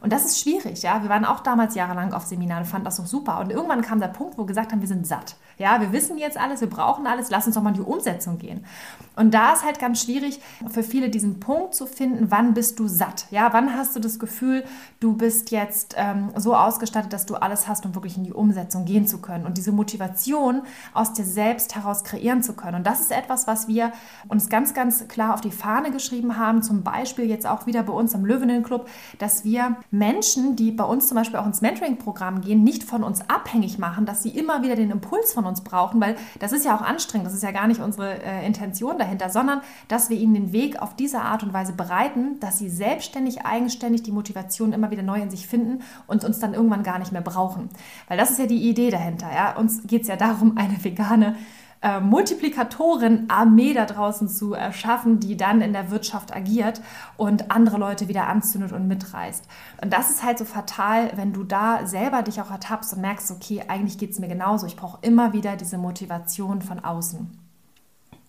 und 0.00 0.12
das 0.12 0.24
ist 0.24 0.40
schwierig, 0.40 0.82
ja. 0.82 1.02
Wir 1.02 1.10
waren 1.10 1.26
auch 1.26 1.40
damals 1.40 1.74
jahrelang 1.74 2.14
auf 2.14 2.24
Seminaren, 2.24 2.64
fanden 2.64 2.86
das 2.86 2.98
auch 2.98 3.06
super. 3.06 3.40
Und 3.40 3.50
irgendwann 3.50 3.82
kam 3.82 4.00
der 4.00 4.08
Punkt, 4.08 4.38
wo 4.38 4.42
wir 4.42 4.46
gesagt 4.46 4.72
haben, 4.72 4.80
wir 4.80 4.88
sind 4.88 5.06
satt. 5.06 5.36
Ja, 5.58 5.80
wir 5.82 5.92
wissen 5.92 6.16
jetzt 6.16 6.38
alles, 6.38 6.62
wir 6.62 6.70
brauchen 6.70 7.06
alles, 7.06 7.28
lass 7.28 7.46
uns 7.46 7.56
doch 7.56 7.62
mal 7.62 7.70
in 7.70 7.74
die 7.74 7.82
Umsetzung 7.82 8.38
gehen. 8.38 8.64
Und 9.16 9.34
da 9.34 9.52
ist 9.52 9.62
halt 9.62 9.78
ganz 9.78 10.02
schwierig 10.02 10.40
für 10.70 10.82
viele 10.82 11.10
diesen 11.10 11.40
Punkt 11.40 11.74
zu 11.74 11.86
finden, 11.86 12.30
wann 12.30 12.54
bist 12.54 12.78
du 12.78 12.88
satt? 12.88 13.26
Ja, 13.30 13.52
wann 13.52 13.76
hast 13.76 13.94
du 13.94 14.00
das 14.00 14.18
Gefühl, 14.18 14.64
du 14.98 15.14
bist 15.14 15.50
jetzt 15.50 15.94
ähm, 15.98 16.30
so 16.36 16.56
ausgestattet, 16.56 17.12
dass 17.12 17.26
du 17.26 17.34
alles 17.34 17.68
hast, 17.68 17.84
um 17.84 17.94
wirklich 17.94 18.16
in 18.16 18.24
die 18.24 18.32
Umsetzung 18.32 18.86
gehen 18.86 19.06
zu 19.06 19.18
können 19.18 19.44
und 19.44 19.58
diese 19.58 19.72
Motivation 19.72 20.62
aus 20.94 21.12
dir 21.12 21.24
selbst 21.24 21.76
heraus 21.76 22.02
kreieren 22.04 22.42
zu 22.42 22.54
können. 22.54 22.76
Und 22.76 22.86
das 22.86 23.00
ist 23.00 23.12
etwas, 23.12 23.46
was 23.46 23.68
wir 23.68 23.92
uns 24.28 24.48
ganz, 24.48 24.72
ganz 24.72 25.06
klar 25.08 25.34
auf 25.34 25.42
die 25.42 25.50
Fahne 25.50 25.90
geschrieben 25.90 26.38
haben, 26.38 26.62
zum 26.62 26.82
Beispiel 26.82 27.26
jetzt 27.26 27.46
auch 27.46 27.66
wieder 27.66 27.82
bei 27.82 27.92
uns 27.92 28.14
am 28.14 28.24
Löwinnen 28.24 28.62
Club, 28.62 28.88
dass 29.18 29.44
wir 29.44 29.49
Menschen, 29.90 30.56
die 30.56 30.72
bei 30.72 30.84
uns 30.84 31.08
zum 31.08 31.16
Beispiel 31.16 31.38
auch 31.38 31.46
ins 31.46 31.60
Mentoring-Programm 31.60 32.40
gehen, 32.40 32.62
nicht 32.62 32.82
von 32.82 33.02
uns 33.02 33.20
abhängig 33.28 33.78
machen, 33.78 34.06
dass 34.06 34.22
sie 34.22 34.30
immer 34.30 34.62
wieder 34.62 34.76
den 34.76 34.90
Impuls 34.90 35.32
von 35.32 35.44
uns 35.46 35.62
brauchen, 35.62 36.00
weil 36.00 36.16
das 36.38 36.52
ist 36.52 36.64
ja 36.64 36.76
auch 36.76 36.82
anstrengend, 36.82 37.26
das 37.26 37.34
ist 37.34 37.42
ja 37.42 37.50
gar 37.50 37.66
nicht 37.66 37.80
unsere 37.80 38.22
äh, 38.22 38.46
Intention 38.46 38.98
dahinter, 38.98 39.30
sondern 39.30 39.60
dass 39.88 40.10
wir 40.10 40.16
ihnen 40.16 40.34
den 40.34 40.52
Weg 40.52 40.80
auf 40.80 40.94
diese 40.94 41.20
Art 41.20 41.42
und 41.42 41.52
Weise 41.52 41.72
bereiten, 41.72 42.38
dass 42.40 42.58
sie 42.58 42.68
selbstständig, 42.68 43.44
eigenständig 43.44 44.02
die 44.02 44.12
Motivation 44.12 44.72
immer 44.72 44.90
wieder 44.90 45.02
neu 45.02 45.20
in 45.20 45.30
sich 45.30 45.46
finden 45.46 45.82
und 46.06 46.24
uns 46.24 46.38
dann 46.38 46.54
irgendwann 46.54 46.82
gar 46.82 46.98
nicht 46.98 47.12
mehr 47.12 47.22
brauchen. 47.22 47.68
Weil 48.08 48.18
das 48.18 48.30
ist 48.30 48.38
ja 48.38 48.46
die 48.46 48.68
Idee 48.68 48.90
dahinter. 48.90 49.28
Ja? 49.34 49.56
Uns 49.56 49.82
geht 49.86 50.02
es 50.02 50.08
ja 50.08 50.16
darum, 50.16 50.56
eine 50.56 50.82
vegane 50.82 51.36
äh, 51.82 52.00
Multiplikatoren-Armee 52.00 53.72
da 53.72 53.86
draußen 53.86 54.28
zu 54.28 54.52
erschaffen, 54.52 55.18
die 55.18 55.36
dann 55.36 55.62
in 55.62 55.72
der 55.72 55.90
Wirtschaft 55.90 56.34
agiert 56.34 56.82
und 57.16 57.50
andere 57.50 57.78
Leute 57.78 58.08
wieder 58.08 58.26
anzündet 58.28 58.72
und 58.72 58.86
mitreißt. 58.86 59.44
Und 59.82 59.92
das 59.92 60.10
ist 60.10 60.22
halt 60.22 60.38
so 60.38 60.44
fatal, 60.44 61.12
wenn 61.16 61.32
du 61.32 61.42
da 61.42 61.86
selber 61.86 62.22
dich 62.22 62.40
auch 62.40 62.50
ertappst 62.50 62.92
und 62.92 63.00
merkst, 63.00 63.30
okay, 63.30 63.62
eigentlich 63.68 63.96
geht 63.96 64.10
es 64.10 64.18
mir 64.18 64.28
genauso. 64.28 64.66
Ich 64.66 64.76
brauche 64.76 64.98
immer 65.00 65.32
wieder 65.32 65.56
diese 65.56 65.78
Motivation 65.78 66.60
von 66.60 66.80
außen. 66.80 67.30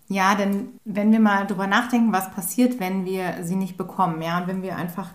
Ja, 0.07 0.36
denn 0.36 0.69
wenn 0.83 1.12
wir 1.12 1.19
mal 1.19 1.47
drüber 1.47 1.68
nachdenken, 1.68 2.12
was 2.12 2.31
passiert, 2.31 2.80
wenn 2.80 3.06
wir 3.06 3.44
sie 3.44 3.56
nicht 3.56 3.77
bekommen, 3.77 4.21
ja, 4.21 4.39
und 4.39 4.47
wenn 4.47 4.62
wir 4.62 4.75
einfach 4.75 5.09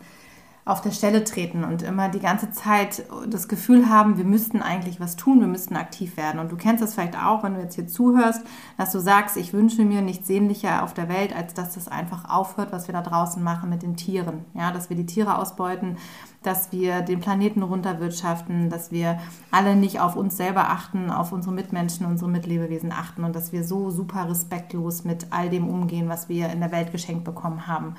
auf 0.67 0.81
der 0.81 0.91
Stelle 0.91 1.23
treten 1.23 1.63
und 1.63 1.83
immer 1.83 2.09
die 2.09 2.19
ganze 2.19 2.51
Zeit 2.51 3.05
das 3.29 3.47
Gefühl 3.47 3.89
haben, 3.89 4.19
wir 4.19 4.25
müssten 4.25 4.63
eigentlich 4.63 4.99
was 4.99 5.15
tun, 5.15 5.39
wir 5.39 5.47
müssten 5.47 5.77
aktiv 5.77 6.17
werden. 6.17 6.41
Und 6.41 6.51
du 6.51 6.57
kennst 6.57 6.83
das 6.83 6.95
vielleicht 6.95 7.17
auch, 7.17 7.45
wenn 7.45 7.55
du 7.55 7.61
jetzt 7.61 7.77
hier 7.77 7.87
zuhörst, 7.87 8.43
dass 8.77 8.91
du 8.91 8.99
sagst, 8.99 9.37
ich 9.37 9.53
wünsche 9.53 9.85
mir 9.85 10.03
nichts 10.03 10.27
sehnlicher 10.27 10.83
auf 10.83 10.93
der 10.93 11.09
Welt, 11.09 11.35
als 11.35 11.55
dass 11.55 11.75
das 11.75 11.87
einfach 11.87 12.29
aufhört, 12.29 12.73
was 12.73 12.89
wir 12.89 12.93
da 12.93 13.03
draußen 13.03 13.41
machen 13.45 13.71
mit 13.71 13.85
den 13.85 13.97
Tieren. 13.97 14.45
Ja, 14.55 14.73
dass 14.73 14.91
wir 14.91 14.97
die 14.97 15.07
Tiere 15.07 15.39
ausbeuten, 15.39 15.99
dass 16.43 16.73
wir 16.73 17.01
den 17.01 17.21
Planeten 17.21 17.63
runterwirtschaften, 17.63 18.69
dass 18.69 18.91
wir 18.91 19.21
alle 19.53 19.77
nicht 19.77 20.01
auf 20.01 20.17
uns 20.17 20.37
selber 20.37 20.71
achten, 20.71 21.13
auf 21.13 21.31
unsere 21.31 21.55
Mitmenschen, 21.55 22.07
unsere 22.07 22.29
Mitlebewesen 22.29 22.91
achten 22.91 23.23
und 23.23 23.37
dass 23.37 23.53
wir 23.53 23.63
so 23.63 23.91
super 23.91 24.29
respektlos 24.29 25.05
mit 25.05 25.29
all 25.31 25.49
dem 25.49 25.69
umgehen, 25.69 26.09
was 26.09 26.29
wir 26.29 26.49
in 26.51 26.59
der 26.59 26.73
Welt 26.73 26.91
geschenkt 26.91 27.23
bekommen 27.23 27.69
haben. 27.69 27.95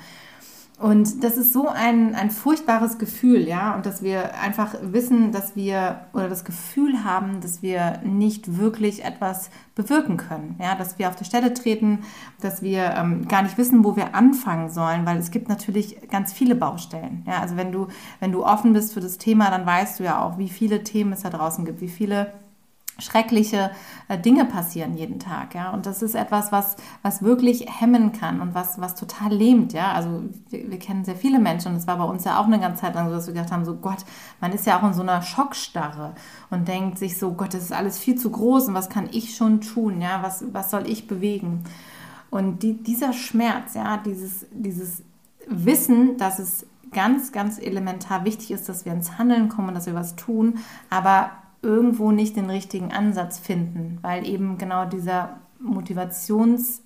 Und 0.78 1.24
das 1.24 1.36
ist 1.36 1.52
so 1.52 1.66
ein, 1.66 2.14
ein 2.14 2.30
furchtbares 2.30 2.98
Gefühl, 2.98 3.48
ja, 3.48 3.74
und 3.74 3.84
dass 3.84 4.00
wir 4.00 4.40
einfach 4.40 4.76
wissen, 4.80 5.32
dass 5.32 5.56
wir 5.56 6.02
oder 6.12 6.28
das 6.28 6.44
Gefühl 6.44 7.02
haben, 7.02 7.40
dass 7.40 7.62
wir 7.62 7.98
nicht 8.04 8.58
wirklich 8.58 9.04
etwas 9.04 9.50
bewirken 9.74 10.16
können, 10.16 10.54
ja, 10.60 10.76
dass 10.76 10.96
wir 10.96 11.08
auf 11.08 11.16
der 11.16 11.24
Stelle 11.24 11.52
treten, 11.52 12.04
dass 12.40 12.62
wir 12.62 12.94
ähm, 12.96 13.26
gar 13.26 13.42
nicht 13.42 13.58
wissen, 13.58 13.84
wo 13.84 13.96
wir 13.96 14.14
anfangen 14.14 14.70
sollen, 14.70 15.04
weil 15.04 15.18
es 15.18 15.32
gibt 15.32 15.48
natürlich 15.48 16.08
ganz 16.10 16.32
viele 16.32 16.54
Baustellen, 16.54 17.24
ja, 17.26 17.40
also 17.40 17.56
wenn 17.56 17.72
du, 17.72 17.88
wenn 18.20 18.30
du 18.30 18.44
offen 18.44 18.72
bist 18.72 18.94
für 18.94 19.00
das 19.00 19.18
Thema, 19.18 19.50
dann 19.50 19.66
weißt 19.66 19.98
du 19.98 20.04
ja 20.04 20.22
auch, 20.22 20.38
wie 20.38 20.48
viele 20.48 20.84
Themen 20.84 21.12
es 21.12 21.22
da 21.22 21.30
draußen 21.30 21.64
gibt, 21.64 21.80
wie 21.80 21.88
viele 21.88 22.32
schreckliche 22.98 23.70
äh, 24.08 24.18
Dinge 24.18 24.44
passieren 24.44 24.96
jeden 24.96 25.20
Tag, 25.20 25.54
ja. 25.54 25.70
Und 25.70 25.86
das 25.86 26.02
ist 26.02 26.14
etwas, 26.14 26.50
was, 26.50 26.76
was 27.02 27.22
wirklich 27.22 27.66
hemmen 27.80 28.12
kann 28.12 28.40
und 28.40 28.54
was, 28.54 28.80
was 28.80 28.94
total 28.96 29.32
lähmt, 29.32 29.72
ja. 29.72 29.92
Also 29.92 30.24
wir, 30.50 30.70
wir 30.70 30.78
kennen 30.78 31.04
sehr 31.04 31.14
viele 31.16 31.38
Menschen 31.38 31.72
und 31.72 31.78
es 31.78 31.86
war 31.86 31.98
bei 31.98 32.04
uns 32.04 32.24
ja 32.24 32.40
auch 32.40 32.46
eine 32.46 32.58
ganze 32.58 32.82
Zeit 32.82 32.94
lang 32.94 33.08
so, 33.08 33.14
dass 33.14 33.26
wir 33.26 33.34
gedacht 33.34 33.52
haben, 33.52 33.64
so 33.64 33.76
Gott, 33.76 34.04
man 34.40 34.52
ist 34.52 34.66
ja 34.66 34.78
auch 34.78 34.84
in 34.84 34.94
so 34.94 35.02
einer 35.02 35.22
Schockstarre 35.22 36.14
und 36.50 36.66
denkt 36.66 36.98
sich 36.98 37.18
so, 37.18 37.32
Gott, 37.32 37.54
das 37.54 37.62
ist 37.62 37.72
alles 37.72 37.98
viel 37.98 38.16
zu 38.16 38.30
groß 38.30 38.68
und 38.68 38.74
was 38.74 38.88
kann 38.88 39.08
ich 39.12 39.36
schon 39.36 39.60
tun, 39.60 40.00
ja, 40.00 40.22
was, 40.22 40.44
was 40.52 40.70
soll 40.70 40.88
ich 40.88 41.06
bewegen? 41.06 41.64
Und 42.30 42.62
die, 42.62 42.82
dieser 42.82 43.12
Schmerz, 43.12 43.74
ja, 43.74 43.96
dieses, 43.96 44.46
dieses 44.50 45.02
Wissen, 45.46 46.18
dass 46.18 46.38
es 46.38 46.66
ganz, 46.90 47.32
ganz 47.32 47.58
elementar 47.58 48.24
wichtig 48.24 48.50
ist, 48.50 48.68
dass 48.68 48.84
wir 48.84 48.92
ins 48.92 49.18
Handeln 49.18 49.48
kommen 49.48 49.74
dass 49.74 49.86
wir 49.86 49.94
was 49.94 50.16
tun, 50.16 50.58
aber 50.90 51.30
irgendwo 51.62 52.12
nicht 52.12 52.36
den 52.36 52.50
richtigen 52.50 52.92
Ansatz 52.92 53.38
finden, 53.38 53.98
weil 54.02 54.26
eben 54.26 54.58
genau 54.58 54.84
dieser 54.84 55.38
Motivationsansatz 55.58 56.82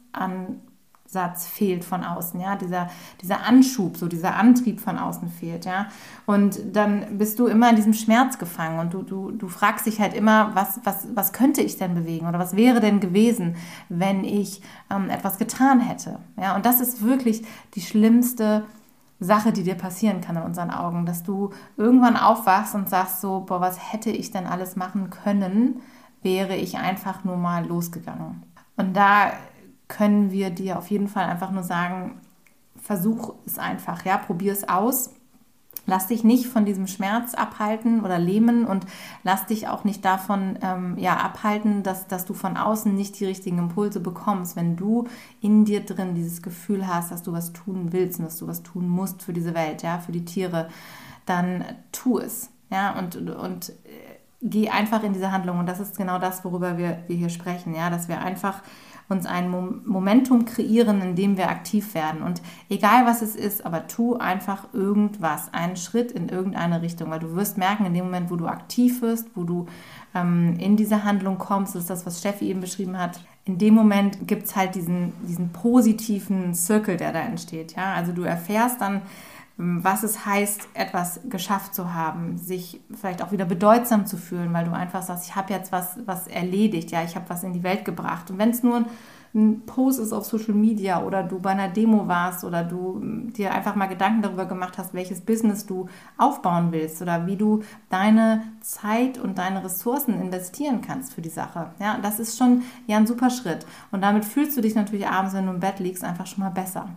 Satz 1.12 1.46
fehlt 1.46 1.84
von 1.84 2.04
außen, 2.04 2.40
ja, 2.40 2.56
dieser, 2.56 2.88
dieser 3.20 3.44
Anschub, 3.44 3.98
so 3.98 4.08
dieser 4.08 4.34
Antrieb 4.34 4.80
von 4.80 4.98
außen 4.98 5.28
fehlt, 5.28 5.66
ja. 5.66 5.88
Und 6.24 6.58
dann 6.74 7.18
bist 7.18 7.38
du 7.38 7.46
immer 7.46 7.68
in 7.68 7.76
diesem 7.76 7.92
Schmerz 7.92 8.38
gefangen 8.38 8.78
und 8.78 8.94
du, 8.94 9.02
du, 9.02 9.30
du 9.30 9.48
fragst 9.48 9.84
dich 9.84 10.00
halt 10.00 10.14
immer, 10.14 10.54
was, 10.54 10.80
was, 10.84 11.06
was 11.14 11.34
könnte 11.34 11.60
ich 11.60 11.76
denn 11.76 11.94
bewegen 11.94 12.26
oder 12.26 12.38
was 12.38 12.56
wäre 12.56 12.80
denn 12.80 12.98
gewesen, 12.98 13.56
wenn 13.90 14.24
ich 14.24 14.62
ähm, 14.90 15.10
etwas 15.10 15.36
getan 15.36 15.80
hätte, 15.80 16.18
ja. 16.40 16.56
Und 16.56 16.64
das 16.64 16.80
ist 16.80 17.02
wirklich 17.04 17.44
die 17.74 17.82
schlimmste 17.82 18.64
Sache, 19.22 19.52
die 19.52 19.62
dir 19.62 19.76
passieren 19.76 20.20
kann 20.20 20.36
in 20.36 20.42
unseren 20.42 20.70
Augen, 20.70 21.06
dass 21.06 21.22
du 21.22 21.50
irgendwann 21.76 22.16
aufwachst 22.16 22.74
und 22.74 22.88
sagst 22.88 23.20
so, 23.20 23.40
boah, 23.40 23.60
was 23.60 23.92
hätte 23.92 24.10
ich 24.10 24.30
denn 24.30 24.46
alles 24.46 24.76
machen 24.76 25.10
können, 25.10 25.80
wäre 26.22 26.56
ich 26.56 26.78
einfach 26.78 27.24
nur 27.24 27.36
mal 27.36 27.66
losgegangen. 27.66 28.42
Und 28.76 28.96
da 28.96 29.32
können 29.88 30.30
wir 30.30 30.50
dir 30.50 30.78
auf 30.78 30.90
jeden 30.90 31.08
Fall 31.08 31.24
einfach 31.24 31.50
nur 31.50 31.62
sagen, 31.62 32.20
versuch 32.80 33.34
es 33.46 33.58
einfach, 33.58 34.04
ja, 34.04 34.18
probier 34.18 34.52
es 34.52 34.68
aus. 34.68 35.10
Lass 35.86 36.06
dich 36.06 36.22
nicht 36.22 36.46
von 36.46 36.64
diesem 36.64 36.86
Schmerz 36.86 37.34
abhalten 37.34 38.04
oder 38.04 38.18
lähmen 38.18 38.64
und 38.64 38.86
lass 39.24 39.46
dich 39.46 39.68
auch 39.68 39.84
nicht 39.84 40.04
davon 40.04 40.58
ähm, 40.62 40.96
ja, 40.96 41.16
abhalten, 41.16 41.82
dass, 41.82 42.06
dass 42.06 42.24
du 42.24 42.34
von 42.34 42.56
außen 42.56 42.94
nicht 42.94 43.18
die 43.18 43.24
richtigen 43.24 43.58
Impulse 43.58 44.00
bekommst. 44.00 44.54
Wenn 44.54 44.76
du 44.76 45.08
in 45.40 45.64
dir 45.64 45.80
drin 45.84 46.14
dieses 46.14 46.42
Gefühl 46.42 46.86
hast, 46.86 47.10
dass 47.10 47.22
du 47.22 47.32
was 47.32 47.52
tun 47.52 47.92
willst 47.92 48.20
und 48.20 48.26
dass 48.26 48.38
du 48.38 48.46
was 48.46 48.62
tun 48.62 48.88
musst 48.88 49.22
für 49.22 49.32
diese 49.32 49.54
Welt, 49.54 49.82
ja, 49.82 49.98
für 49.98 50.12
die 50.12 50.24
Tiere, 50.24 50.68
dann 51.26 51.64
tu 51.90 52.18
es. 52.18 52.50
Ja, 52.70 52.98
und, 52.98 53.16
und 53.16 53.70
äh, 53.70 53.72
geh 54.40 54.68
einfach 54.68 55.02
in 55.02 55.12
diese 55.12 55.32
Handlung. 55.32 55.58
Und 55.58 55.66
das 55.66 55.80
ist 55.80 55.96
genau 55.96 56.18
das, 56.18 56.44
worüber 56.44 56.78
wir, 56.78 57.02
wir 57.06 57.16
hier 57.16 57.28
sprechen, 57.28 57.74
ja, 57.74 57.90
dass 57.90 58.08
wir 58.08 58.20
einfach 58.20 58.62
uns 59.12 59.26
ein 59.26 59.50
Momentum 59.50 60.44
kreieren, 60.44 61.00
in 61.00 61.14
dem 61.14 61.36
wir 61.36 61.48
aktiv 61.48 61.94
werden. 61.94 62.22
Und 62.22 62.42
egal 62.68 63.06
was 63.06 63.22
es 63.22 63.36
ist, 63.36 63.64
aber 63.64 63.86
tu 63.86 64.16
einfach 64.16 64.72
irgendwas, 64.72 65.52
einen 65.52 65.76
Schritt 65.76 66.10
in 66.10 66.28
irgendeine 66.28 66.82
Richtung, 66.82 67.10
weil 67.10 67.20
du 67.20 67.36
wirst 67.36 67.58
merken, 67.58 67.86
in 67.86 67.94
dem 67.94 68.04
Moment, 68.06 68.30
wo 68.30 68.36
du 68.36 68.46
aktiv 68.46 69.02
wirst, 69.02 69.28
wo 69.34 69.44
du 69.44 69.66
ähm, 70.14 70.56
in 70.58 70.76
diese 70.76 71.04
Handlung 71.04 71.38
kommst, 71.38 71.76
ist 71.76 71.90
das, 71.90 72.04
was 72.04 72.18
Steffi 72.18 72.46
eben 72.46 72.60
beschrieben 72.60 72.98
hat, 72.98 73.20
in 73.44 73.58
dem 73.58 73.74
Moment 73.74 74.28
gibt 74.28 74.44
es 74.44 74.56
halt 74.56 74.74
diesen, 74.74 75.12
diesen 75.26 75.50
positiven 75.50 76.54
Circle, 76.54 76.96
der 76.96 77.12
da 77.12 77.20
entsteht. 77.20 77.74
Ja? 77.76 77.94
Also 77.94 78.12
du 78.12 78.22
erfährst 78.22 78.80
dann, 78.80 79.02
was 79.56 80.02
es 80.02 80.24
heißt, 80.24 80.68
etwas 80.74 81.20
geschafft 81.28 81.74
zu 81.74 81.94
haben, 81.94 82.38
sich 82.38 82.80
vielleicht 82.98 83.22
auch 83.22 83.32
wieder 83.32 83.44
bedeutsam 83.44 84.06
zu 84.06 84.16
fühlen, 84.16 84.52
weil 84.52 84.64
du 84.64 84.72
einfach 84.72 85.02
sagst, 85.02 85.26
ich 85.26 85.36
habe 85.36 85.52
jetzt 85.52 85.72
was, 85.72 85.98
was 86.06 86.26
erledigt, 86.26 86.90
ja, 86.90 87.02
ich 87.02 87.16
habe 87.16 87.28
was 87.28 87.44
in 87.44 87.52
die 87.52 87.62
Welt 87.62 87.84
gebracht. 87.84 88.30
Und 88.30 88.38
wenn 88.38 88.50
es 88.50 88.62
nur 88.62 88.84
ein 89.34 89.62
Post 89.64 89.98
ist 89.98 90.12
auf 90.12 90.24
Social 90.26 90.54
Media 90.54 91.02
oder 91.02 91.22
du 91.22 91.38
bei 91.38 91.50
einer 91.50 91.68
Demo 91.68 92.06
warst 92.06 92.44
oder 92.44 92.64
du 92.64 92.96
hm, 93.00 93.32
dir 93.32 93.52
einfach 93.52 93.74
mal 93.74 93.86
Gedanken 93.86 94.22
darüber 94.22 94.44
gemacht 94.44 94.76
hast, 94.76 94.92
welches 94.92 95.22
Business 95.22 95.64
du 95.64 95.88
aufbauen 96.18 96.70
willst 96.70 97.00
oder 97.00 97.26
wie 97.26 97.36
du 97.36 97.62
deine 97.88 98.42
Zeit 98.60 99.18
und 99.18 99.38
deine 99.38 99.64
Ressourcen 99.64 100.20
investieren 100.20 100.82
kannst 100.82 101.14
für 101.14 101.22
die 101.22 101.30
Sache. 101.30 101.70
Ja, 101.80 101.98
das 102.02 102.20
ist 102.20 102.36
schon 102.36 102.62
ja 102.86 102.98
ein 102.98 103.06
super 103.06 103.30
Schritt. 103.30 103.66
Und 103.90 104.02
damit 104.02 104.24
fühlst 104.24 104.56
du 104.56 104.60
dich 104.60 104.74
natürlich 104.74 105.08
abends, 105.08 105.34
wenn 105.34 105.46
du 105.46 105.52
im 105.52 105.60
Bett 105.60 105.78
liegst, 105.78 106.04
einfach 106.04 106.26
schon 106.26 106.44
mal 106.44 106.50
besser. 106.50 106.88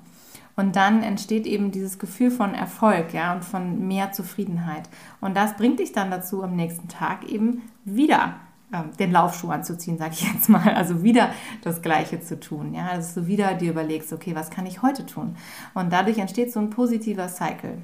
Und 0.55 0.75
dann 0.75 1.03
entsteht 1.03 1.45
eben 1.45 1.71
dieses 1.71 2.00
Gefühl 2.00 2.31
von 2.31 2.53
Erfolg, 2.53 3.13
ja, 3.13 3.33
und 3.33 3.43
von 3.43 3.88
mehr 3.88 4.12
Zufriedenheit. 4.13 4.89
Und 5.19 5.35
das 5.35 5.55
bringt 5.57 5.79
dich 5.79 5.91
dann 5.91 6.12
dazu, 6.12 6.43
am 6.43 6.55
nächsten 6.55 6.88
Tag 6.88 7.29
eben 7.29 7.63
wieder 7.83 8.35
ähm, 8.74 8.91
den 8.97 9.12
Laufschuh 9.12 9.50
anzuziehen, 9.50 9.97
sage 9.97 10.13
ich 10.13 10.33
jetzt 10.33 10.50
mal. 10.50 10.74
Also 10.74 11.03
wieder 11.03 11.29
das 11.62 11.81
Gleiche 11.81 12.21
zu 12.21 12.39
tun. 12.39 12.74
Ja, 12.74 12.95
dass 12.95 13.13
du 13.13 13.27
wieder 13.27 13.53
dir 13.53 13.71
überlegst, 13.71 14.13
okay, 14.13 14.35
was 14.35 14.50
kann 14.50 14.65
ich 14.65 14.81
heute 14.81 15.05
tun? 15.05 15.35
Und 15.74 15.91
dadurch 15.91 16.17
entsteht 16.17 16.51
so 16.51 16.59
ein 16.59 16.69
positiver 16.69 17.27
Cycle. 17.27 17.77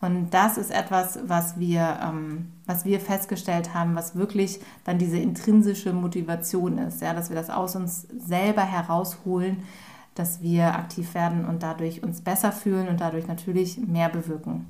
Und 0.00 0.30
das 0.30 0.58
ist 0.58 0.70
etwas, 0.70 1.20
was 1.26 1.58
wir, 1.58 1.98
ähm, 2.02 2.52
was 2.66 2.84
wir 2.84 3.00
festgestellt 3.00 3.72
haben, 3.72 3.94
was 3.94 4.14
wirklich 4.14 4.60
dann 4.84 4.98
diese 4.98 5.16
intrinsische 5.16 5.92
Motivation 5.92 6.76
ist, 6.78 7.00
ja, 7.00 7.14
dass 7.14 7.30
wir 7.30 7.36
das 7.36 7.48
aus 7.48 7.76
uns 7.76 8.06
selber 8.18 8.62
herausholen, 8.62 9.62
dass 10.18 10.42
wir 10.42 10.74
aktiv 10.74 11.14
werden 11.14 11.44
und 11.44 11.62
dadurch 11.62 12.02
uns 12.02 12.20
besser 12.20 12.52
fühlen 12.52 12.88
und 12.88 13.00
dadurch 13.00 13.26
natürlich 13.28 13.78
mehr 13.78 14.08
bewirken. 14.08 14.66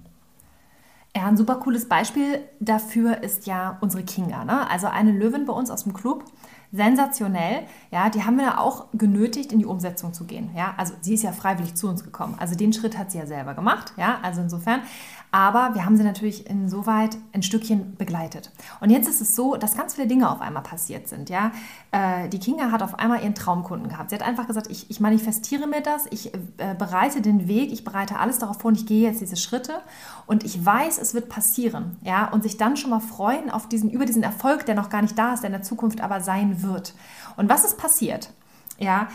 Ja, 1.17 1.25
ein 1.25 1.39
super 1.39 1.57
cooles 1.57 1.89
Beispiel 1.89 2.41
dafür 2.61 3.23
ist 3.23 3.47
ja 3.47 3.79
unsere 3.81 4.03
Kinga. 4.03 4.45
Ne? 4.45 4.69
Also 4.71 4.87
eine 4.87 5.13
Löwin 5.13 5.47
bei 5.47 5.53
uns 5.55 5.71
aus 5.71 5.85
dem 5.85 5.95
Club, 5.95 6.25
sensationell. 6.73 7.63
Ja, 7.91 8.11
die 8.11 8.25
haben 8.25 8.39
wir 8.39 8.61
auch 8.61 8.87
genötigt, 8.93 9.53
in 9.53 9.59
die 9.59 9.67
Umsetzung 9.67 10.13
zu 10.13 10.25
gehen. 10.25 10.51
Ja, 10.57 10.75
also 10.77 10.95
sie 11.01 11.15
ist 11.15 11.23
ja 11.23 11.33
freiwillig 11.33 11.75
zu 11.75 11.89
uns 11.89 12.05
gekommen. 12.05 12.37
Also 12.39 12.55
den 12.55 12.73
Schritt 12.73 12.99
hat 12.99 13.11
sie 13.11 13.19
ja 13.19 13.27
selber 13.27 13.55
gemacht. 13.55 13.93
Ja, 13.97 14.19
also 14.23 14.41
insofern. 14.41 14.81
Aber 15.33 15.75
wir 15.75 15.85
haben 15.85 15.97
sie 15.97 16.05
natürlich 16.05 16.49
insoweit 16.49 17.19
ein 17.33 17.43
Stückchen 17.43 17.97
begleitet. 17.97 18.53
Und 18.81 18.91
jetzt 18.91 19.09
ist 19.09 19.21
es 19.21 19.37
so, 19.37 19.57
dass 19.57 19.77
ganz 19.77 19.95
viele 19.95 20.07
Dinge 20.07 20.31
auf 20.31 20.41
einmal 20.41 20.63
passiert 20.63 21.09
sind. 21.09 21.29
Ja, 21.29 21.51
äh, 21.91 22.29
die 22.29 22.39
Kinga 22.39 22.71
hat 22.71 22.83
auf 22.83 22.99
einmal 22.99 23.23
ihren 23.23 23.35
Traumkunden 23.35 23.89
gehabt. 23.89 24.11
Sie 24.11 24.17
hat 24.17 24.23
einfach 24.23 24.47
gesagt, 24.47 24.69
ich, 24.71 24.89
ich 24.89 25.01
manifestiere 25.01 25.67
mir 25.67 25.83
das, 25.83 26.07
ich 26.11 26.33
äh, 26.33 26.75
bereite 26.79 27.21
den 27.21 27.49
Weg, 27.49 27.73
ich 27.73 27.85
bereite 27.85 28.19
alles 28.19 28.39
darauf 28.39 28.61
vor 28.61 28.69
und 28.69 28.79
ich 28.79 28.87
gehe 28.87 29.03
jetzt 29.03 29.21
diese 29.21 29.37
Schritte 29.37 29.75
und 30.27 30.45
ich 30.45 30.65
weiß, 30.65 30.99
es 30.99 31.13
wird 31.13 31.29
passieren. 31.29 31.97
Ja, 32.03 32.29
und 32.29 32.43
sich 32.43 32.57
dann 32.57 32.77
schon 32.77 32.91
mal 32.91 33.01
freuen 33.01 33.51
auf 33.51 33.69
diesen, 33.69 33.91
über 33.91 34.07
diesen 34.07 34.23
Erfolg, 34.23 34.65
der 34.65 34.75
noch 34.75 34.91
gar 34.91 35.03
nicht 35.03 35.19
da 35.19 35.35
ist, 35.35 35.41
der 35.41 35.49
in 35.49 35.55
der 35.55 35.63
Zukunft 35.63 36.01
aber 36.01 36.21
sein 36.21 36.56
wird. 36.63 36.95
Und 37.37 37.49
was 37.49 37.65
ist 37.65 37.79
passiert? 37.79 38.31
Ja, 38.79 39.09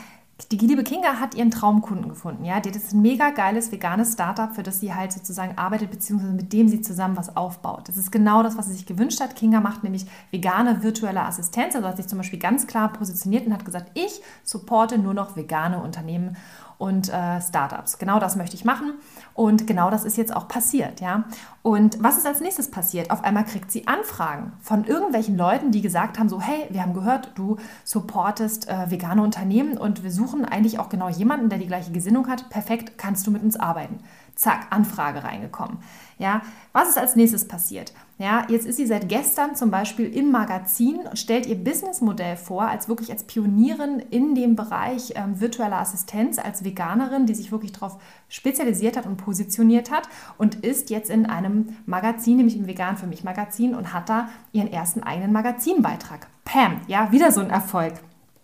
die 0.50 0.58
liebe 0.58 0.84
Kinga 0.84 1.20
hat 1.20 1.36
ihren 1.36 1.52
Traumkunden 1.52 2.10
gefunden. 2.10 2.46
Ja, 2.46 2.60
das 2.60 2.76
ist 2.76 2.94
ein 2.94 3.02
mega 3.02 3.30
geiles 3.30 3.72
veganes 3.72 4.14
Startup, 4.14 4.54
für 4.54 4.64
das 4.64 4.80
sie 4.80 4.94
halt 4.94 5.12
sozusagen 5.12 5.58
arbeitet, 5.58 5.92
beziehungsweise 5.92 6.34
mit 6.34 6.52
dem 6.54 6.68
sie 6.68 6.82
zusammen 6.82 7.18
was 7.18 7.36
aufbaut. 7.36 7.88
Das 7.88 7.98
ist 7.98 8.12
genau 8.12 8.42
das, 8.42 8.58
was 8.58 8.68
sie 8.68 8.74
sich 8.74 8.86
gewünscht 8.86 9.20
hat. 9.20 9.36
Kinga 9.36 9.60
macht 9.60 9.84
nämlich 9.84 10.06
vegane 10.32 10.84
virtuelle 10.84 11.22
Assistenz. 11.24 11.76
Also 11.76 11.88
hat 11.88 11.98
sich 11.98 12.08
zum 12.08 12.18
Beispiel 12.18 12.40
ganz 12.40 12.66
klar 12.68 12.92
positioniert 12.92 13.46
und 13.46 13.54
hat 13.54 13.66
gesagt, 13.66 13.92
ich 13.94 14.22
supporte 14.44 14.98
nur 14.98 15.14
noch 15.14 15.36
vegane 15.36 15.82
Unternehmen 15.82 16.38
und 16.82 17.10
äh, 17.10 17.40
Startups. 17.40 18.00
Genau 18.00 18.20
das 18.20 18.36
möchte 18.36 18.56
ich 18.56 18.66
machen 18.66 18.94
und 19.36 19.68
genau 19.68 19.92
das 19.92 20.04
ist 20.04 20.18
jetzt 20.18 20.36
auch 20.36 20.48
passiert, 20.48 21.00
ja. 21.00 21.26
Und 21.62 22.02
was 22.02 22.18
ist 22.18 22.26
als 22.26 22.42
nächstes 22.42 22.72
passiert? 22.72 23.12
Auf 23.12 23.24
einmal 23.24 23.46
kriegt 23.46 23.72
sie 23.72 23.88
Anfragen 23.88 24.54
von 24.62 24.84
irgendwelchen 24.86 25.38
Leuten, 25.38 25.72
die 25.72 25.82
gesagt 25.82 26.18
haben, 26.18 26.28
so 26.28 26.42
hey, 26.42 26.66
wir 26.72 26.82
haben 26.82 26.96
gehört, 26.96 27.34
du 27.36 27.58
supportest 27.84 28.68
äh, 28.68 28.90
vegane 28.90 29.22
Unternehmen 29.22 29.78
und 29.78 30.04
wir 30.04 30.12
suchen 30.12 30.44
eigentlich 30.44 30.80
auch 30.80 30.90
genau 30.90 31.08
jemanden, 31.08 31.50
der 31.50 31.60
die 31.60 31.68
gleiche 31.68 31.92
Gesinnung 31.92 32.28
hat. 32.28 32.50
Perfekt, 32.50 32.98
kannst 32.98 33.28
du 33.28 33.32
mit 33.32 33.44
uns 33.44 33.58
arbeiten. 33.58 34.00
Zack, 34.36 34.68
Anfrage 34.70 35.24
reingekommen. 35.24 35.80
Ja, 36.18 36.42
was 36.74 36.90
ist 36.90 36.98
als 36.98 37.16
nächstes 37.16 37.48
passiert? 37.48 37.94
Ja, 38.18 38.46
jetzt 38.50 38.68
ist 38.68 38.78
sie 38.78 38.86
seit 38.86 39.10
gestern 39.10 39.56
zum 39.56 39.72
Beispiel 39.72 40.06
im 40.16 40.32
Magazin 40.32 41.00
und 41.10 41.18
stellt 41.18 41.48
ihr 41.48 41.56
Businessmodell 41.56 42.38
vor, 42.38 42.64
als 42.64 42.88
wirklich 42.88 43.12
als 43.12 43.24
Pionierin 43.24 43.98
in 43.98 44.36
dem 44.36 44.56
Bereich 44.56 45.14
ähm, 45.16 45.42
virtuelle 45.42 45.78
Assistenz, 45.78 46.38
als 46.38 46.64
Veganerin, 46.64 47.26
die 47.26 47.34
sich 47.34 47.52
wirklich 47.52 47.72
darauf 47.72 48.00
spezialisiert 48.30 48.96
hat 48.96 49.08
und 49.08 49.18
positioniert 49.18 49.90
hat 49.90 50.08
und 50.38 50.64
ist 50.64 50.92
jetzt 50.92 51.10
in 51.10 51.26
einem 51.26 51.76
Magazin, 51.88 52.38
nämlich 52.38 52.58
im 52.58 52.68
Vegan 52.68 52.98
für 52.98 53.08
mich 53.08 53.24
Magazin 53.24 53.74
und 53.74 53.92
hat 53.92 54.10
da 54.10 54.30
ihren 54.52 54.72
ersten 54.72 55.02
eigenen 55.02 55.32
Magazinbeitrag. 55.32 56.28
Pam, 56.46 56.82
ja, 56.88 57.12
wieder 57.12 57.32
so 57.32 57.42
ein 57.42 57.50
Erfolg. 57.50 57.94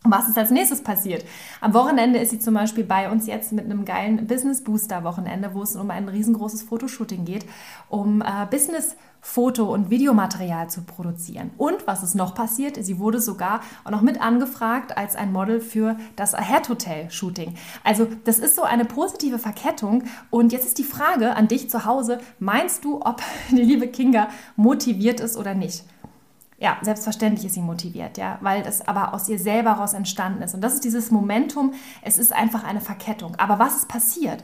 Was 0.04 0.30
ist 0.30 0.38
als 0.38 0.52
nächstes 0.52 0.84
passiert? 0.84 1.26
Am 1.60 1.74
Wochenende 1.74 2.20
ist 2.20 2.30
sie 2.30 2.40
zum 2.40 2.54
Beispiel 2.54 2.84
bei 2.84 3.12
uns 3.12 3.28
jetzt 3.28 3.52
mit 3.52 3.66
einem 3.66 3.84
geilen 3.84 4.28
Business 4.28 4.64
Booster 4.64 5.04
Wochenende, 5.04 5.54
wo 5.54 5.64
es 5.64 5.76
um 5.76 5.92
ein 5.92 6.08
riesengroßes 6.08 6.64
Fotoshooting 6.64 7.26
geht, 7.26 7.46
um 7.90 8.22
äh, 8.22 8.46
Business 8.50 8.96
Foto- 9.22 9.74
und 9.74 9.90
Videomaterial 9.90 10.70
zu 10.70 10.84
produzieren. 10.84 11.52
Und 11.58 11.86
was 11.86 12.04
ist 12.04 12.16
noch 12.16 12.34
passiert? 12.34 12.78
Sie 12.84 13.00
wurde 13.00 13.20
sogar 13.20 13.62
auch 13.84 13.92
noch 13.92 14.02
mit 14.02 14.22
angefragt 14.22 14.96
als 14.96 15.16
ein 15.16 15.34
Model 15.34 15.60
für 15.60 15.98
das 16.16 16.34
Ahead 16.34 16.70
Hotel 16.70 17.12
Shooting. 17.12 17.56
Also 17.84 18.08
das 18.24 18.40
ist 18.40 18.56
so 18.56 18.64
eine 18.64 18.86
positive 18.86 19.40
Verkettung. 19.40 20.04
Und 20.30 20.54
jetzt 20.54 20.66
ist 20.66 20.78
die 20.78 20.84
Frage 20.84 21.36
an 21.36 21.50
dich 21.50 21.70
zu 21.70 21.84
Hause, 21.86 22.20
meinst 22.40 22.86
du, 22.86 23.02
ob 23.02 23.22
die 23.52 23.64
liebe 23.64 23.88
Kinga 23.88 24.30
motiviert 24.56 25.20
ist 25.20 25.36
oder 25.36 25.54
nicht? 25.54 25.84
Ja, 26.60 26.78
selbstverständlich 26.82 27.46
ist 27.46 27.54
sie 27.54 27.62
motiviert, 27.62 28.18
ja, 28.18 28.40
weil 28.42 28.64
das 28.64 28.88
aber 28.88 29.14
aus 29.14 29.30
ihr 29.30 29.38
selber 29.38 29.76
heraus 29.76 29.94
entstanden 29.94 30.42
ist. 30.42 30.56
Und 30.56 30.62
das 30.62 30.74
ist 30.74 30.84
dieses 30.84 31.12
Momentum, 31.12 31.74
es 32.02 32.18
ist 32.18 32.34
einfach 32.34 32.64
eine 32.64 32.82
Verkettung. 32.82 33.36
Aber 33.36 33.60
was 33.60 33.78
ist 33.78 33.88
passiert? 33.88 34.44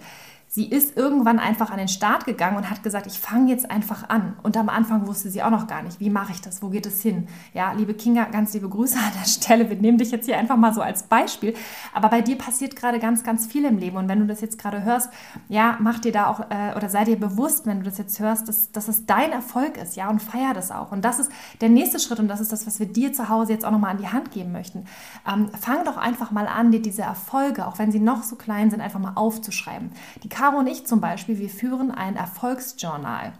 Sie 0.55 0.67
ist 0.67 0.95
irgendwann 0.95 1.39
einfach 1.39 1.71
an 1.71 1.79
den 1.79 1.87
Start 1.87 2.27
gegangen 2.27 2.57
und 2.57 2.69
hat 2.69 2.83
gesagt, 2.83 3.07
ich 3.07 3.17
fange 3.17 3.49
jetzt 3.49 3.71
einfach 3.71 4.09
an. 4.09 4.35
Und 4.43 4.55
am 4.55 4.69
Anfang 4.69 5.07
wusste 5.07 5.31
sie 5.31 5.41
auch 5.41 5.49
noch 5.49 5.65
gar 5.65 5.81
nicht, 5.81 5.99
wie 5.99 6.11
mache 6.11 6.31
ich 6.31 6.41
das, 6.41 6.61
wo 6.61 6.69
geht 6.69 6.85
es 6.85 7.01
hin. 7.01 7.27
Ja, 7.55 7.71
liebe 7.71 7.95
Kinga, 7.95 8.25
ganz 8.25 8.53
liebe 8.53 8.69
Grüße 8.69 8.95
an 9.03 9.11
der 9.19 9.27
Stelle. 9.27 9.67
Wir 9.67 9.77
nehmen 9.77 9.97
dich 9.97 10.11
jetzt 10.11 10.27
hier 10.27 10.37
einfach 10.37 10.55
mal 10.55 10.71
so 10.71 10.81
als 10.81 11.01
Beispiel. 11.01 11.55
Aber 11.91 12.09
bei 12.09 12.21
dir 12.21 12.37
passiert 12.37 12.75
gerade 12.75 12.99
ganz, 12.99 13.23
ganz 13.23 13.47
viel 13.47 13.65
im 13.65 13.79
Leben. 13.79 13.97
Und 13.97 14.07
wenn 14.07 14.19
du 14.19 14.27
das 14.27 14.41
jetzt 14.41 14.59
gerade 14.59 14.83
hörst, 14.83 15.09
ja, 15.49 15.75
mach 15.79 15.97
dir 15.97 16.11
da 16.11 16.27
auch 16.27 16.41
äh, 16.41 16.75
oder 16.77 16.87
sei 16.87 17.03
dir 17.03 17.19
bewusst, 17.19 17.65
wenn 17.65 17.79
du 17.79 17.85
das 17.85 17.97
jetzt 17.97 18.19
hörst, 18.19 18.47
dass, 18.47 18.71
dass 18.71 18.87
es 18.87 19.07
dein 19.07 19.31
Erfolg 19.31 19.77
ist, 19.77 19.95
ja, 19.95 20.07
und 20.07 20.21
feier 20.21 20.53
das 20.53 20.69
auch. 20.69 20.91
Und 20.91 21.03
das 21.03 21.17
ist 21.17 21.31
der 21.61 21.69
nächste 21.69 21.97
Schritt 21.97 22.19
und 22.19 22.27
das 22.27 22.41
ist 22.41 22.51
das, 22.51 22.67
was 22.67 22.79
wir 22.79 22.85
dir 22.85 23.11
zu 23.11 23.27
Hause 23.27 23.53
jetzt 23.53 23.65
auch 23.65 23.71
nochmal 23.71 23.89
an 23.89 23.97
die 23.97 24.09
Hand 24.09 24.29
geben 24.29 24.51
möchten. 24.51 24.85
Ähm, 25.27 25.49
fang 25.59 25.83
doch 25.83 25.97
einfach 25.97 26.29
mal 26.29 26.45
an, 26.45 26.71
dir 26.71 26.83
diese 26.83 27.01
Erfolge, 27.01 27.65
auch 27.65 27.79
wenn 27.79 27.91
sie 27.91 27.99
noch 27.99 28.21
so 28.21 28.35
klein 28.35 28.69
sind, 28.69 28.81
einfach 28.81 28.99
mal 28.99 29.13
aufzuschreiben. 29.15 29.89
Die 30.21 30.29
Caro 30.43 30.57
und 30.57 30.67
ich 30.67 30.85
zum 30.85 30.99
Beispiel, 30.99 31.39
wir 31.39 31.47
führen 31.47 31.89
ein 31.89 32.17
Erfolgsjournal. 32.17 33.31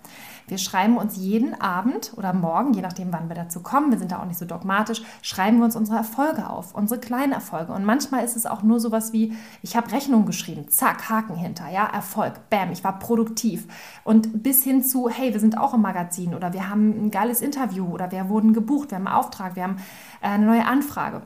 Wir 0.48 0.58
schreiben 0.58 0.96
uns 0.96 1.18
jeden 1.18 1.60
Abend 1.60 2.14
oder 2.16 2.32
morgen, 2.32 2.74
je 2.74 2.82
nachdem, 2.82 3.12
wann 3.12 3.28
wir 3.28 3.36
dazu 3.36 3.62
kommen, 3.62 3.92
wir 3.92 4.00
sind 4.00 4.14
da 4.14 4.22
auch 4.22 4.26
nicht 4.26 4.40
so 4.40 4.46
dogmatisch, 4.46 5.02
schreiben 5.22 5.58
wir 5.58 5.66
uns 5.66 5.76
unsere 5.76 5.98
Erfolge 5.98 6.50
auf, 6.50 6.74
unsere 6.74 7.02
kleinen 7.02 7.34
Erfolge. 7.34 7.74
Und 7.74 7.84
manchmal 7.84 8.24
ist 8.24 8.38
es 8.38 8.46
auch 8.46 8.64
nur 8.64 8.80
sowas 8.80 9.12
wie, 9.12 9.34
ich 9.62 9.76
habe 9.76 9.92
Rechnung 9.92 10.26
geschrieben, 10.26 10.70
zack, 10.70 11.10
Haken 11.10 11.36
hinter, 11.36 11.70
ja, 11.70 11.86
Erfolg, 11.88 12.50
bam, 12.50 12.72
ich 12.72 12.86
war 12.86 13.00
produktiv. 13.00 13.68
Und 14.06 14.42
bis 14.42 14.64
hin 14.64 14.82
zu, 14.82 15.10
hey, 15.10 15.34
wir 15.34 15.42
sind 15.42 15.58
auch 15.58 15.74
im 15.74 15.82
Magazin 15.82 16.34
oder 16.34 16.54
wir 16.54 16.70
haben 16.70 17.08
ein 17.08 17.12
geiles 17.12 17.42
Interview 17.42 17.86
oder 17.86 18.14
wir 18.14 18.30
wurden 18.30 18.54
gebucht, 18.54 18.92
wir 18.92 18.96
haben 18.96 19.08
einen 19.08 19.18
Auftrag, 19.18 19.58
wir 19.58 19.64
haben 19.64 19.76
äh, 20.22 20.28
eine 20.28 20.46
neue 20.46 20.66
Anfrage. 20.66 21.22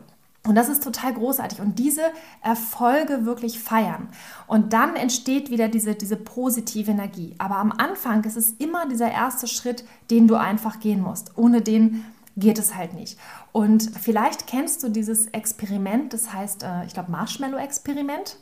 Und 0.47 0.55
das 0.55 0.69
ist 0.69 0.83
total 0.83 1.13
großartig. 1.13 1.59
Und 1.59 1.77
diese 1.77 2.03
Erfolge 2.41 3.25
wirklich 3.25 3.59
feiern. 3.59 4.07
Und 4.47 4.73
dann 4.73 4.95
entsteht 4.95 5.49
wieder 5.49 5.67
diese, 5.67 5.95
diese 5.95 6.15
positive 6.15 6.89
Energie. 6.91 7.35
Aber 7.37 7.57
am 7.57 7.71
Anfang 7.71 8.23
ist 8.23 8.37
es 8.37 8.51
immer 8.51 8.87
dieser 8.87 9.11
erste 9.11 9.47
Schritt, 9.47 9.83
den 10.09 10.27
du 10.27 10.35
einfach 10.35 10.79
gehen 10.79 11.01
musst. 11.01 11.37
Ohne 11.37 11.61
den 11.61 12.05
geht 12.37 12.59
es 12.59 12.75
halt 12.75 12.93
nicht. 12.93 13.17
Und 13.51 13.91
vielleicht 13.99 14.47
kennst 14.47 14.83
du 14.83 14.89
dieses 14.89 15.27
Experiment, 15.27 16.13
das 16.13 16.31
heißt, 16.31 16.63
äh, 16.63 16.85
ich 16.85 16.93
glaube, 16.93 17.11
Marshmallow-Experiment. 17.11 18.37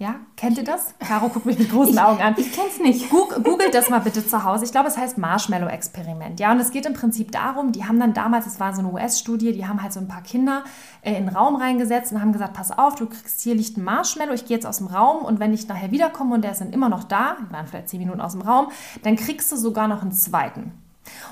Ja, 0.00 0.14
kennt 0.34 0.56
ihr 0.56 0.64
das? 0.64 0.94
Caro 0.98 1.28
guckt 1.28 1.44
mich 1.44 1.58
mit 1.58 1.70
großen 1.70 1.92
ich, 1.92 2.00
Augen 2.00 2.22
an. 2.22 2.34
Ich 2.38 2.50
kenn's 2.52 2.78
nicht. 2.80 3.10
Googelt 3.10 3.74
das 3.74 3.90
mal 3.90 3.98
bitte 3.98 4.26
zu 4.26 4.44
Hause. 4.44 4.64
Ich 4.64 4.70
glaube, 4.70 4.88
es 4.88 4.96
heißt 4.96 5.18
Marshmallow-Experiment. 5.18 6.40
Ja, 6.40 6.52
und 6.52 6.58
es 6.58 6.70
geht 6.70 6.86
im 6.86 6.94
Prinzip 6.94 7.30
darum, 7.32 7.72
die 7.72 7.84
haben 7.84 8.00
dann 8.00 8.14
damals, 8.14 8.46
es 8.46 8.58
war 8.58 8.74
so 8.74 8.80
eine 8.80 8.90
US-Studie, 8.90 9.52
die 9.52 9.66
haben 9.66 9.82
halt 9.82 9.92
so 9.92 10.00
ein 10.00 10.08
paar 10.08 10.22
Kinder 10.22 10.64
äh, 11.02 11.10
in 11.10 11.26
den 11.26 11.36
Raum 11.36 11.54
reingesetzt 11.54 12.12
und 12.12 12.22
haben 12.22 12.32
gesagt, 12.32 12.54
pass 12.54 12.70
auf, 12.70 12.94
du 12.94 13.04
kriegst 13.04 13.42
hier 13.42 13.54
liegt 13.54 13.76
ein 13.76 13.84
Marshmallow, 13.84 14.32
ich 14.32 14.46
gehe 14.46 14.56
jetzt 14.56 14.66
aus 14.66 14.78
dem 14.78 14.86
Raum 14.86 15.22
und 15.22 15.38
wenn 15.38 15.52
ich 15.52 15.68
nachher 15.68 15.90
wiederkomme 15.90 16.34
und 16.34 16.44
der 16.44 16.52
ist 16.52 16.62
dann 16.62 16.72
immer 16.72 16.88
noch 16.88 17.04
da, 17.04 17.36
die 17.38 17.52
waren 17.52 17.66
vielleicht 17.66 17.90
zehn 17.90 18.00
Minuten 18.00 18.22
aus 18.22 18.32
dem 18.32 18.40
Raum, 18.40 18.68
dann 19.02 19.16
kriegst 19.16 19.52
du 19.52 19.56
sogar 19.56 19.86
noch 19.86 20.00
einen 20.00 20.12
zweiten. 20.12 20.72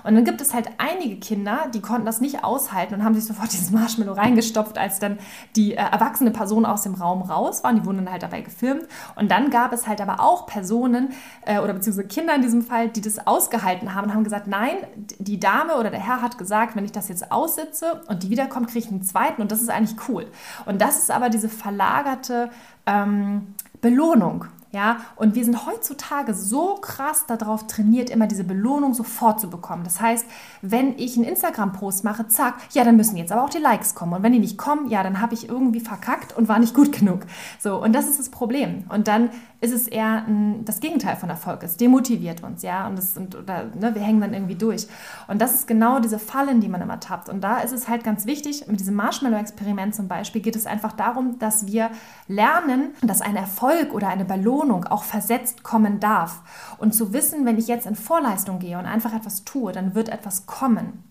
Und 0.05 0.15
dann 0.15 0.25
gibt 0.25 0.41
es 0.41 0.55
halt 0.55 0.69
einige 0.79 1.17
Kinder, 1.17 1.67
die 1.73 1.81
konnten 1.81 2.07
das 2.07 2.21
nicht 2.21 2.45
aushalten 2.45 2.95
und 2.95 3.05
haben 3.05 3.15
sich 3.15 3.25
sofort 3.25 3.53
dieses 3.53 3.71
Marshmallow 3.71 4.13
reingestopft, 4.13 4.79
als 4.79 4.99
dann 4.99 5.19
die 5.57 5.75
äh, 5.75 5.77
erwachsene 5.77 6.31
Person 6.31 6.65
aus 6.65 6.83
dem 6.83 6.95
Raum 6.95 7.23
raus 7.23 7.63
war. 7.63 7.71
Und 7.71 7.79
die 7.79 7.85
wurden 7.85 7.99
dann 7.99 8.11
halt 8.11 8.23
dabei 8.23 8.41
gefilmt. 8.41 8.87
Und 9.17 9.31
dann 9.31 9.51
gab 9.51 9.73
es 9.73 9.87
halt 9.87 10.01
aber 10.01 10.21
auch 10.21 10.47
Personen 10.47 11.11
äh, 11.45 11.59
oder 11.59 11.75
beziehungsweise 11.75 12.09
Kinder 12.09 12.35
in 12.35 12.43
diesem 12.43 12.63
Fall, 12.63 12.89
die 12.89 13.01
das 13.01 13.27
ausgehalten 13.27 13.95
haben 13.95 14.09
und 14.09 14.15
haben 14.15 14.25
gesagt, 14.25 14.47
nein, 14.47 14.77
die 15.19 15.41
Dame 15.41 15.77
oder 15.77 15.91
der 15.91 16.01
Herr 16.01 16.23
hat 16.23 16.39
gesagt, 16.39 16.77
wenn 16.77 16.85
ich 16.85 16.93
das 16.93 17.09
jetzt 17.09 17.31
aussitze 17.31 18.03
und 18.09 18.23
die 18.23 18.31
wiederkommt, 18.31 18.69
kriege 18.69 18.87
ich 18.87 18.91
einen 18.91 19.03
zweiten 19.03 19.43
und 19.43 19.53
das 19.53 19.63
ist 19.63 19.71
eigentlich 19.71 19.97
cool. 20.09 20.27
Und 20.67 20.81
das 20.81 20.99
ist 20.99 21.11
aber 21.11 21.29
diese 21.29 21.49
verlagerte 21.49 22.51
ähm, 22.87 23.55
Belohnung. 23.81 24.47
Ja, 24.71 24.99
und 25.17 25.35
wir 25.35 25.47
sind 25.47 25.67
heutzutage 25.67 26.35
so 26.35 26.75
krass 26.75 27.25
darauf 27.27 27.67
trainiert, 27.67 28.11
immer 28.11 28.27
diese 28.27 28.45
Belohnung 28.45 28.93
sofort 28.93 29.41
zu 29.41 29.49
bekommen. 29.49 29.83
Das 29.83 29.99
heißt, 29.99 30.27
wenn 30.61 30.99
ich 30.99 31.17
einen 31.17 31.25
Instagram-Post 31.25 32.05
mache, 32.05 32.29
zack, 32.29 32.57
ja, 32.73 32.85
dann 32.85 32.97
müssen 32.97 33.17
jetzt 33.17 33.33
aber 33.33 33.45
auch 33.45 33.51
die 33.51 33.59
Likes 33.59 33.95
kommen. 33.95 34.13
Und 34.13 34.23
wenn 34.23 34.33
die 34.33 34.39
nicht 34.39 34.59
kommen, 34.59 34.91
ja, 34.91 35.03
dann 35.03 35.23
habe 35.23 35.33
ich 35.33 35.49
irgendwie 35.49 35.81
verkackt 35.81 36.37
und 36.37 36.49
war 36.49 36.59
nicht 36.59 36.75
gut 36.75 36.93
genug. 36.93 37.21
So, 37.59 37.83
und 37.83 37.95
das 37.95 38.09
ist 38.09 38.19
das 38.19 38.29
Problem. 38.29 38.85
Und 38.91 39.09
dann 39.09 39.31
ist 39.61 39.73
es 39.73 39.89
eher 39.89 40.25
ein, 40.27 40.65
das 40.67 40.81
Gegenteil 40.81 41.17
von 41.17 41.31
Erfolg. 41.31 41.63
Es 41.63 41.77
demotiviert 41.77 42.45
uns, 42.45 42.63
ja, 42.63 42.87
und, 42.87 42.97
das, 42.97 43.17
und 43.17 43.35
oder, 43.35 43.65
ne, 43.75 43.95
wir 43.95 44.03
hängen 44.03 44.21
dann 44.21 44.35
irgendwie 44.35 44.55
durch. 44.55 44.87
Und 45.27 45.41
das 45.41 45.55
ist 45.55 45.67
genau 45.67 45.99
diese 45.99 46.19
Fallen, 46.19 46.61
die 46.61 46.69
man 46.69 46.81
immer 46.81 47.01
tappt. 47.01 47.29
Und 47.29 47.41
da 47.43 47.59
ist 47.59 47.73
es 47.73 47.89
halt 47.89 48.05
ganz 48.05 48.27
wichtig, 48.27 48.67
mit 48.69 48.79
diesem 48.79 48.95
Marshmallow-Experiment 48.95 49.95
zum 49.95 50.09
Beispiel 50.09 50.43
geht 50.43 50.55
es 50.55 50.67
einfach 50.67 50.93
darum, 50.93 51.39
dass 51.39 51.67
wir 51.67 51.91
lernen, 52.29 52.91
dass 53.03 53.21
ein 53.21 53.35
Erfolg 53.35 53.95
oder 53.95 54.09
eine 54.09 54.25
Belohnung 54.25 54.58
auch 54.91 55.05
versetzt 55.05 55.63
kommen 55.63 56.01
darf. 56.01 56.43
Und 56.79 56.95
zu 56.95 57.13
wissen, 57.13 57.47
wenn 57.47 57.59
ich 57.59 57.69
jetzt 57.69 57.87
in 57.87 57.97
Vorleistung 57.97 58.59
gehe 58.59 58.79
und 58.79 58.87
einfach 58.87 59.15
etwas 59.15 59.45
tue, 59.45 59.73
dann 59.73 59.95
wird 59.95 60.09
etwas 60.09 60.47
kommen. 60.47 61.08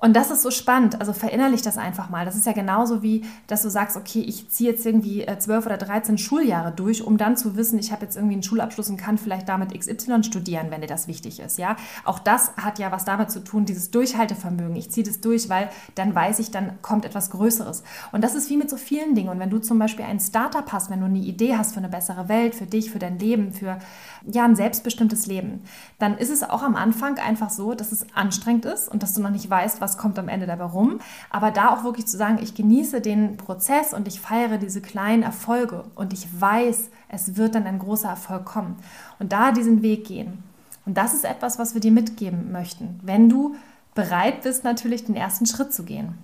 Und 0.00 0.16
das 0.16 0.30
ist 0.30 0.42
so 0.42 0.50
spannend. 0.50 0.98
Also 0.98 1.12
verinnerlich 1.12 1.60
das 1.60 1.76
einfach 1.76 2.08
mal. 2.08 2.24
Das 2.24 2.34
ist 2.34 2.46
ja 2.46 2.52
genauso 2.52 3.02
wie, 3.02 3.24
dass 3.46 3.62
du 3.62 3.68
sagst, 3.68 3.98
okay, 3.98 4.20
ich 4.20 4.48
ziehe 4.48 4.70
jetzt 4.70 4.84
irgendwie 4.86 5.22
äh, 5.22 5.38
zwölf 5.38 5.66
oder 5.66 5.76
13 5.76 6.16
Schuljahre 6.16 6.72
durch, 6.72 7.04
um 7.04 7.18
dann 7.18 7.36
zu 7.36 7.54
wissen, 7.54 7.78
ich 7.78 7.92
habe 7.92 8.04
jetzt 8.04 8.16
irgendwie 8.16 8.34
einen 8.34 8.42
Schulabschluss 8.42 8.88
und 8.88 8.96
kann 8.96 9.18
vielleicht 9.18 9.48
damit 9.48 9.78
XY 9.78 10.24
studieren, 10.24 10.70
wenn 10.70 10.80
dir 10.80 10.86
das 10.86 11.06
wichtig 11.06 11.38
ist. 11.40 11.58
Ja, 11.58 11.76
auch 12.04 12.18
das 12.18 12.52
hat 12.56 12.78
ja 12.78 12.90
was 12.92 13.04
damit 13.04 13.30
zu 13.30 13.44
tun, 13.44 13.66
dieses 13.66 13.90
Durchhaltevermögen. 13.90 14.74
Ich 14.76 14.90
ziehe 14.90 15.06
das 15.06 15.20
durch, 15.20 15.50
weil 15.50 15.68
dann 15.96 16.14
weiß 16.14 16.38
ich, 16.38 16.50
dann 16.50 16.80
kommt 16.80 17.04
etwas 17.04 17.30
Größeres. 17.30 17.82
Und 18.12 18.24
das 18.24 18.34
ist 18.34 18.48
wie 18.48 18.56
mit 18.56 18.70
so 18.70 18.78
vielen 18.78 19.14
Dingen. 19.14 19.28
Und 19.28 19.38
wenn 19.38 19.50
du 19.50 19.58
zum 19.58 19.78
Beispiel 19.78 20.06
ein 20.06 20.18
Startup 20.18 20.72
hast, 20.72 20.90
wenn 20.90 21.00
du 21.00 21.06
eine 21.06 21.18
Idee 21.18 21.56
hast 21.56 21.74
für 21.74 21.78
eine 21.78 21.90
bessere 21.90 22.28
Welt, 22.28 22.54
für 22.54 22.66
dich, 22.66 22.90
für 22.90 22.98
dein 22.98 23.18
Leben, 23.18 23.52
für 23.52 23.78
ja 24.24 24.44
ein 24.44 24.56
selbstbestimmtes 24.56 25.26
Leben, 25.26 25.62
dann 25.98 26.16
ist 26.16 26.30
es 26.30 26.42
auch 26.42 26.62
am 26.62 26.74
Anfang 26.74 27.18
einfach 27.18 27.50
so, 27.50 27.74
dass 27.74 27.92
es 27.92 28.06
anstrengend 28.14 28.64
ist 28.64 28.88
und 28.88 29.02
dass 29.02 29.12
du 29.12 29.20
noch 29.20 29.30
nicht 29.30 29.48
weißt, 29.48 29.80
was 29.80 29.89
was 29.90 29.98
kommt 29.98 30.18
am 30.18 30.28
Ende 30.28 30.46
dabei 30.46 30.64
rum. 30.64 31.00
Aber 31.30 31.50
da 31.50 31.70
auch 31.70 31.82
wirklich 31.82 32.06
zu 32.06 32.16
sagen, 32.16 32.38
ich 32.40 32.54
genieße 32.54 33.00
den 33.00 33.36
Prozess 33.36 33.92
und 33.92 34.06
ich 34.06 34.20
feiere 34.20 34.58
diese 34.58 34.80
kleinen 34.80 35.22
Erfolge 35.24 35.84
und 35.96 36.12
ich 36.12 36.28
weiß, 36.40 36.90
es 37.08 37.36
wird 37.36 37.56
dann 37.56 37.66
ein 37.66 37.80
großer 37.80 38.08
Erfolg 38.08 38.44
kommen. 38.44 38.76
Und 39.18 39.32
da 39.32 39.50
diesen 39.50 39.82
Weg 39.82 40.06
gehen. 40.06 40.44
Und 40.86 40.96
das 40.96 41.12
ist 41.12 41.24
etwas, 41.24 41.58
was 41.58 41.74
wir 41.74 41.80
dir 41.80 41.92
mitgeben 41.92 42.52
möchten, 42.52 43.00
wenn 43.02 43.28
du 43.28 43.56
bereit 43.94 44.42
bist, 44.42 44.62
natürlich 44.64 45.04
den 45.04 45.16
ersten 45.16 45.46
Schritt 45.46 45.74
zu 45.74 45.82
gehen. 45.82 46.14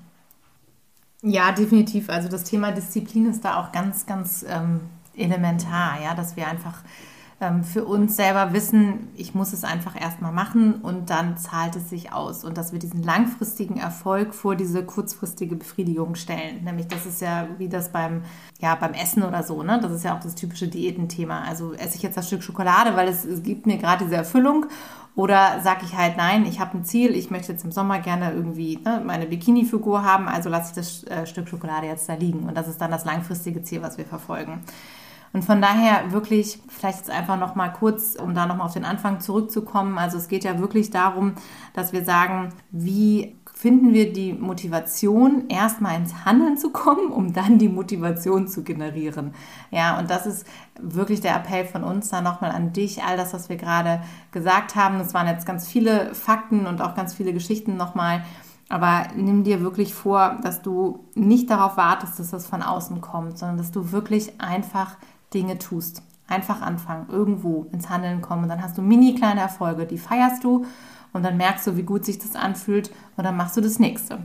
Ja, 1.23 1.51
definitiv. 1.51 2.09
Also 2.09 2.29
das 2.29 2.45
Thema 2.45 2.71
Disziplin 2.71 3.29
ist 3.29 3.45
da 3.45 3.61
auch 3.61 3.73
ganz, 3.73 4.07
ganz 4.07 4.45
ähm, 4.49 4.81
elementar, 5.17 6.01
ja, 6.03 6.15
dass 6.15 6.37
wir 6.37 6.47
einfach 6.47 6.83
für 7.65 7.85
uns 7.85 8.17
selber 8.17 8.55
wissen, 8.55 9.09
ich 9.15 9.35
muss 9.35 9.53
es 9.53 9.63
einfach 9.63 10.01
erstmal 10.01 10.33
machen 10.33 10.77
und 10.77 11.11
dann 11.11 11.37
zahlt 11.37 11.77
es 11.77 11.91
sich 11.91 12.11
aus. 12.11 12.45
Und 12.45 12.57
dass 12.57 12.73
wir 12.73 12.79
diesen 12.79 13.03
langfristigen 13.03 13.77
Erfolg 13.77 14.35
vor 14.35 14.57
diese 14.57 14.83
kurzfristige 14.83 15.55
Befriedigung 15.55 16.15
stellen. 16.15 16.65
Nämlich, 16.65 16.89
das 16.89 17.05
ist 17.05 17.21
ja 17.21 17.47
wie 17.59 17.69
das 17.69 17.93
beim, 17.93 18.23
ja, 18.59 18.75
beim 18.75 18.95
Essen 18.95 19.23
oder 19.23 19.43
so, 19.43 19.63
ne? 19.63 19.79
Das 19.83 19.93
ist 19.93 20.03
ja 20.03 20.17
auch 20.17 20.21
das 20.21 20.35
typische 20.35 20.69
Diätenthema. 20.69 21.43
Also 21.43 21.75
esse 21.75 21.97
ich 21.97 22.03
jetzt 22.03 22.17
das 22.17 22.27
Stück 22.27 22.43
Schokolade, 22.43 22.97
weil 22.97 23.09
es, 23.09 23.27
es 23.27 23.43
gibt 23.43 23.67
mir 23.67 23.77
gerade 23.77 24.05
diese 24.05 24.17
Erfüllung. 24.17 24.67
Oder 25.15 25.61
sage 25.63 25.81
ich 25.85 25.95
halt, 25.97 26.17
nein, 26.17 26.47
ich 26.47 26.59
habe 26.59 26.79
ein 26.79 26.85
Ziel, 26.85 27.15
ich 27.15 27.31
möchte 27.31 27.53
jetzt 27.53 27.65
im 27.65 27.73
Sommer 27.73 27.99
gerne 27.99 28.33
irgendwie 28.33 28.79
ne, 28.83 29.03
meine 29.05 29.27
Bikini-Figur 29.27 30.05
haben, 30.05 30.29
also 30.29 30.49
lasse 30.51 30.71
ich 30.71 30.75
das 30.75 31.05
äh, 31.05 31.27
Stück 31.27 31.49
Schokolade 31.49 31.87
jetzt 31.87 32.09
da 32.09 32.15
liegen. 32.15 32.41
Und 32.49 32.55
das 32.55 32.69
ist 32.69 32.81
dann 32.81 32.91
das 32.91 33.05
langfristige 33.05 33.63
Ziel, 33.63 33.83
was 33.83 33.99
wir 33.99 34.07
verfolgen. 34.07 34.63
Und 35.33 35.45
von 35.45 35.61
daher 35.61 36.13
wirklich, 36.13 36.61
vielleicht 36.69 36.99
jetzt 36.99 37.11
einfach 37.11 37.39
nochmal 37.39 37.73
kurz, 37.73 38.15
um 38.15 38.35
da 38.35 38.47
nochmal 38.47 38.67
auf 38.67 38.73
den 38.73 38.85
Anfang 38.85 39.21
zurückzukommen. 39.21 39.99
Also 39.99 40.17
es 40.17 40.29
geht 40.29 40.45
ja 40.45 40.59
wirklich 40.59 40.91
darum, 40.91 41.35
dass 41.75 41.93
wir 41.93 42.05
sagen, 42.05 42.53
wie 42.71 43.37
finden 43.57 43.95
wir 43.95 44.13
die 44.13 44.35
Motivation, 44.35 45.49
erstmal 45.49 45.97
ins 45.97 46.27
Handeln 46.27 46.59
zu 46.59 46.71
kommen, 46.71 47.11
um 47.11 47.33
dann 47.33 47.59
die 47.59 47.71
Motivation 47.71 48.49
zu 48.49 48.63
generieren. 48.63 49.33
Ja, 49.71 49.99
und 49.99 50.11
das 50.11 50.27
ist 50.27 50.47
wirklich 50.79 51.23
der 51.23 51.35
Appell 51.35 51.65
von 51.65 51.83
uns 51.83 52.11
da 52.11 52.21
nochmal 52.21 52.51
an 52.51 52.75
dich, 52.75 53.03
all 53.03 53.17
das, 53.17 53.33
was 53.33 53.49
wir 53.49 53.57
gerade 53.57 54.03
gesagt 54.31 54.77
haben. 54.77 54.99
Das 54.99 55.15
waren 55.15 55.27
jetzt 55.27 55.47
ganz 55.47 55.67
viele 55.67 56.15
Fakten 56.15 56.67
und 56.67 56.83
auch 56.83 56.95
ganz 56.95 57.15
viele 57.15 57.33
Geschichten 57.33 57.79
nochmal. 57.79 58.23
Aber 58.69 59.07
nimm 59.17 59.43
dir 59.43 59.63
wirklich 59.63 59.95
vor, 59.95 60.37
dass 60.43 60.61
du 60.61 61.07
nicht 61.15 61.49
darauf 61.49 61.79
wartest, 61.79 62.19
dass 62.19 62.33
das 62.33 62.47
von 62.47 62.63
außen 62.63 63.01
kommt, 63.01 63.39
sondern 63.39 63.57
dass 63.57 63.71
du 63.71 63.91
wirklich 63.91 64.39
einfach 64.39 64.97
Dinge 65.37 65.59
tust. 65.59 66.03
Einfach 66.27 66.61
anfangen, 66.63 67.07
irgendwo 67.11 67.67
ins 67.73 67.89
Handeln 67.89 68.21
kommen. 68.21 68.45
Und 68.45 68.49
dann 68.49 68.63
hast 68.63 68.77
du 68.79 68.83
mini 68.83 69.15
kleine 69.15 69.41
Erfolge, 69.41 69.87
die 69.87 69.99
feierst 69.99 70.43
du 70.43 70.65
und 71.13 71.23
dann 71.23 71.37
merkst 71.37 71.67
du, 71.67 71.77
wie 71.77 71.83
gut 71.83 72.05
sich 72.05 72.19
das 72.19 72.35
anfühlt 72.35 72.91
und 73.17 73.25
dann 73.25 73.37
machst 73.37 73.57
du 73.57 73.61
das 73.61 73.79
nächste. 73.79 74.19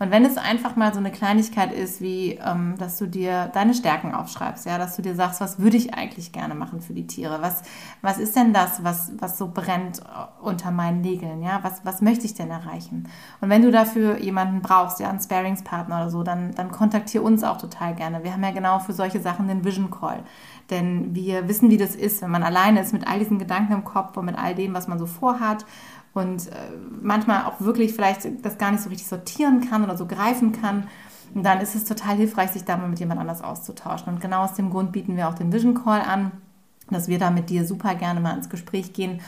Und 0.00 0.10
wenn 0.10 0.24
es 0.24 0.38
einfach 0.38 0.76
mal 0.76 0.94
so 0.94 0.98
eine 0.98 1.12
Kleinigkeit 1.12 1.74
ist, 1.74 2.00
wie 2.00 2.40
ähm, 2.42 2.74
dass 2.78 2.96
du 2.96 3.06
dir 3.06 3.50
deine 3.52 3.74
Stärken 3.74 4.14
aufschreibst, 4.14 4.64
ja, 4.64 4.78
dass 4.78 4.96
du 4.96 5.02
dir 5.02 5.14
sagst, 5.14 5.42
was 5.42 5.58
würde 5.58 5.76
ich 5.76 5.92
eigentlich 5.92 6.32
gerne 6.32 6.54
machen 6.54 6.80
für 6.80 6.94
die 6.94 7.06
Tiere? 7.06 7.42
Was, 7.42 7.62
was 8.00 8.16
ist 8.16 8.34
denn 8.34 8.54
das, 8.54 8.82
was, 8.82 9.12
was 9.18 9.36
so 9.36 9.48
brennt 9.48 9.98
äh, 9.98 10.02
unter 10.40 10.70
meinen 10.70 11.02
Nägeln? 11.02 11.42
Ja, 11.42 11.60
was, 11.60 11.84
was 11.84 12.00
möchte 12.00 12.24
ich 12.24 12.32
denn 12.32 12.50
erreichen? 12.50 13.10
Und 13.42 13.50
wenn 13.50 13.60
du 13.60 13.70
dafür 13.70 14.18
jemanden 14.18 14.62
brauchst, 14.62 15.00
ja, 15.00 15.10
einen 15.10 15.20
Sparingspartner 15.20 15.96
oder 15.96 16.10
so, 16.10 16.22
dann, 16.22 16.52
dann 16.52 16.70
kontaktiere 16.70 17.22
uns 17.22 17.44
auch 17.44 17.58
total 17.58 17.94
gerne. 17.94 18.24
Wir 18.24 18.32
haben 18.32 18.42
ja 18.42 18.52
genau 18.52 18.78
für 18.78 18.94
solche 18.94 19.20
Sachen 19.20 19.48
den 19.48 19.66
Vision 19.66 19.90
Call. 19.90 20.24
Denn 20.70 21.14
wir 21.14 21.46
wissen, 21.46 21.68
wie 21.68 21.76
das 21.76 21.94
ist, 21.94 22.22
wenn 22.22 22.30
man 22.30 22.42
alleine 22.42 22.80
ist 22.80 22.94
mit 22.94 23.06
all 23.06 23.18
diesen 23.18 23.38
Gedanken 23.38 23.74
im 23.74 23.84
Kopf 23.84 24.16
und 24.16 24.24
mit 24.24 24.38
all 24.38 24.54
dem, 24.54 24.72
was 24.72 24.88
man 24.88 24.98
so 24.98 25.04
vorhat 25.04 25.66
und 26.12 26.48
äh, 26.48 26.54
manchmal 27.00 27.44
auch 27.44 27.60
wirklich 27.60 27.92
vielleicht 27.94 28.44
das 28.44 28.58
gar 28.58 28.72
nicht 28.72 28.82
so 28.82 28.88
richtig 28.88 29.08
sortieren 29.08 29.68
kann 29.68 29.84
oder 29.84 29.96
so 29.96 30.06
greifen 30.06 30.52
kann. 30.52 30.88
Und 31.34 31.44
dann 31.44 31.60
ist 31.60 31.76
es 31.76 31.84
total 31.84 32.16
hilfreich, 32.16 32.50
sich 32.50 32.64
da 32.64 32.76
mal 32.76 32.88
mit 32.88 32.98
jemand 32.98 33.20
anders 33.20 33.42
auszutauschen. 33.42 34.12
Und 34.12 34.20
genau 34.20 34.42
aus 34.42 34.54
dem 34.54 34.70
Grund 34.70 34.90
bieten 34.90 35.16
wir 35.16 35.28
auch 35.28 35.34
den 35.34 35.52
Vision 35.52 35.74
Call 35.74 36.00
an, 36.00 36.32
dass 36.90 37.06
wir 37.06 37.20
da 37.20 37.30
mit 37.30 37.50
dir 37.50 37.64
super 37.64 37.94
gerne 37.94 38.20
mal 38.20 38.36
ins 38.36 38.50
Gespräch 38.50 38.92
gehen 38.92 39.20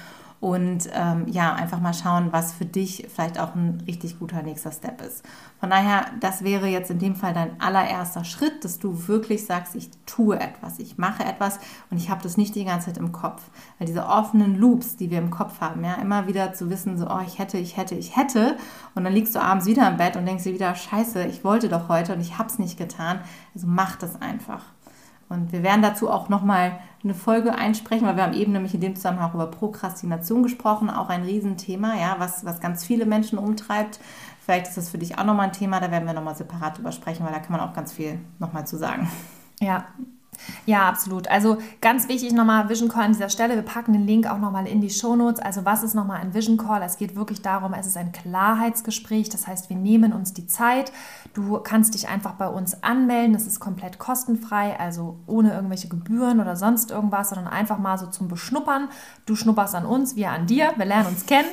und 0.42 0.90
ähm, 0.92 1.26
ja, 1.28 1.54
einfach 1.54 1.78
mal 1.78 1.94
schauen, 1.94 2.32
was 2.32 2.52
für 2.52 2.64
dich 2.64 3.06
vielleicht 3.14 3.38
auch 3.38 3.54
ein 3.54 3.80
richtig 3.86 4.18
guter 4.18 4.42
nächster 4.42 4.72
Step 4.72 5.00
ist. 5.00 5.22
Von 5.60 5.70
daher, 5.70 6.06
das 6.18 6.42
wäre 6.42 6.66
jetzt 6.66 6.90
in 6.90 6.98
dem 6.98 7.14
Fall 7.14 7.32
dein 7.32 7.60
allererster 7.60 8.24
Schritt, 8.24 8.64
dass 8.64 8.80
du 8.80 9.06
wirklich 9.06 9.46
sagst, 9.46 9.76
ich 9.76 9.88
tue 10.04 10.40
etwas, 10.40 10.80
ich 10.80 10.98
mache 10.98 11.22
etwas 11.22 11.60
und 11.90 11.96
ich 11.96 12.10
habe 12.10 12.24
das 12.24 12.36
nicht 12.36 12.56
die 12.56 12.64
ganze 12.64 12.86
Zeit 12.86 12.98
im 12.98 13.12
Kopf. 13.12 13.40
Weil 13.78 13.86
diese 13.86 14.04
offenen 14.04 14.56
Loops, 14.56 14.96
die 14.96 15.12
wir 15.12 15.18
im 15.18 15.30
Kopf 15.30 15.60
haben, 15.60 15.84
ja, 15.84 15.94
immer 15.94 16.26
wieder 16.26 16.52
zu 16.54 16.68
wissen, 16.70 16.98
so, 16.98 17.06
oh, 17.08 17.20
ich 17.24 17.38
hätte, 17.38 17.58
ich 17.58 17.76
hätte, 17.76 17.94
ich 17.94 18.16
hätte 18.16 18.56
und 18.96 19.04
dann 19.04 19.12
liegst 19.12 19.36
du 19.36 19.40
abends 19.40 19.66
wieder 19.66 19.88
im 19.88 19.96
Bett 19.96 20.16
und 20.16 20.26
denkst 20.26 20.42
dir 20.42 20.54
wieder, 20.54 20.74
scheiße, 20.74 21.24
ich 21.26 21.44
wollte 21.44 21.68
doch 21.68 21.88
heute 21.88 22.14
und 22.14 22.20
ich 22.20 22.36
habe 22.38 22.48
es 22.48 22.58
nicht 22.58 22.76
getan. 22.76 23.20
Also 23.54 23.68
mach 23.68 23.94
das 23.94 24.20
einfach. 24.20 24.64
Und 25.32 25.52
wir 25.52 25.62
werden 25.62 25.82
dazu 25.82 26.10
auch 26.10 26.28
nochmal 26.28 26.78
eine 27.02 27.14
Folge 27.14 27.54
einsprechen, 27.54 28.06
weil 28.06 28.16
wir 28.16 28.22
haben 28.22 28.34
eben 28.34 28.52
nämlich 28.52 28.74
in 28.74 28.80
dem 28.80 28.94
Zusammenhang 28.94 29.30
auch 29.30 29.34
über 29.34 29.46
Prokrastination 29.46 30.42
gesprochen, 30.42 30.88
auch 30.90 31.08
ein 31.08 31.24
Riesenthema, 31.24 31.94
ja, 31.96 32.16
was, 32.18 32.44
was 32.44 32.60
ganz 32.60 32.84
viele 32.84 33.06
Menschen 33.06 33.38
umtreibt. 33.38 33.98
Vielleicht 34.44 34.68
ist 34.68 34.76
das 34.76 34.90
für 34.90 34.98
dich 34.98 35.18
auch 35.18 35.24
nochmal 35.24 35.46
ein 35.46 35.52
Thema, 35.52 35.80
da 35.80 35.90
werden 35.90 36.06
wir 36.06 36.14
nochmal 36.14 36.36
separat 36.36 36.78
drüber 36.78 36.92
sprechen, 36.92 37.24
weil 37.24 37.32
da 37.32 37.40
kann 37.40 37.52
man 37.52 37.60
auch 37.60 37.74
ganz 37.74 37.92
viel 37.92 38.20
nochmal 38.38 38.66
zu 38.66 38.76
sagen. 38.76 39.10
Ja, 39.60 39.86
ja, 40.66 40.88
absolut. 40.88 41.28
Also 41.28 41.58
ganz 41.80 42.08
wichtig 42.08 42.32
nochmal 42.32 42.68
Vision 42.68 42.88
Call 42.88 43.04
an 43.04 43.12
dieser 43.12 43.28
Stelle. 43.28 43.54
Wir 43.54 43.62
packen 43.62 43.92
den 43.92 44.06
Link 44.06 44.26
auch 44.26 44.38
nochmal 44.38 44.66
in 44.66 44.80
die 44.80 44.90
Show 44.90 45.14
Notes. 45.14 45.40
Also 45.40 45.64
was 45.64 45.82
ist 45.82 45.94
nochmal 45.94 46.20
ein 46.20 46.34
Vision 46.34 46.56
Call? 46.56 46.82
Es 46.82 46.96
geht 46.96 47.14
wirklich 47.14 47.42
darum, 47.42 47.74
es 47.74 47.86
ist 47.86 47.96
ein 47.96 48.12
Klarheitsgespräch. 48.12 49.28
Das 49.28 49.46
heißt, 49.46 49.70
wir 49.70 49.76
nehmen 49.76 50.12
uns 50.12 50.32
die 50.32 50.46
Zeit. 50.46 50.92
Du 51.34 51.58
kannst 51.60 51.94
dich 51.94 52.08
einfach 52.08 52.32
bei 52.32 52.46
uns 52.46 52.82
anmelden. 52.82 53.32
Das 53.32 53.46
ist 53.46 53.58
komplett 53.58 53.98
kostenfrei, 53.98 54.78
also 54.78 55.18
ohne 55.26 55.54
irgendwelche 55.54 55.88
Gebühren 55.88 56.40
oder 56.40 56.56
sonst 56.56 56.90
irgendwas, 56.90 57.30
sondern 57.30 57.48
einfach 57.48 57.78
mal 57.78 57.96
so 57.96 58.06
zum 58.06 58.28
Beschnuppern. 58.28 58.88
Du 59.24 59.34
schnupperst 59.34 59.74
an 59.74 59.86
uns, 59.86 60.14
wir 60.14 60.30
an 60.30 60.46
dir. 60.46 60.72
Wir 60.76 60.84
lernen 60.84 61.08
uns 61.08 61.24
kennen. 61.24 61.48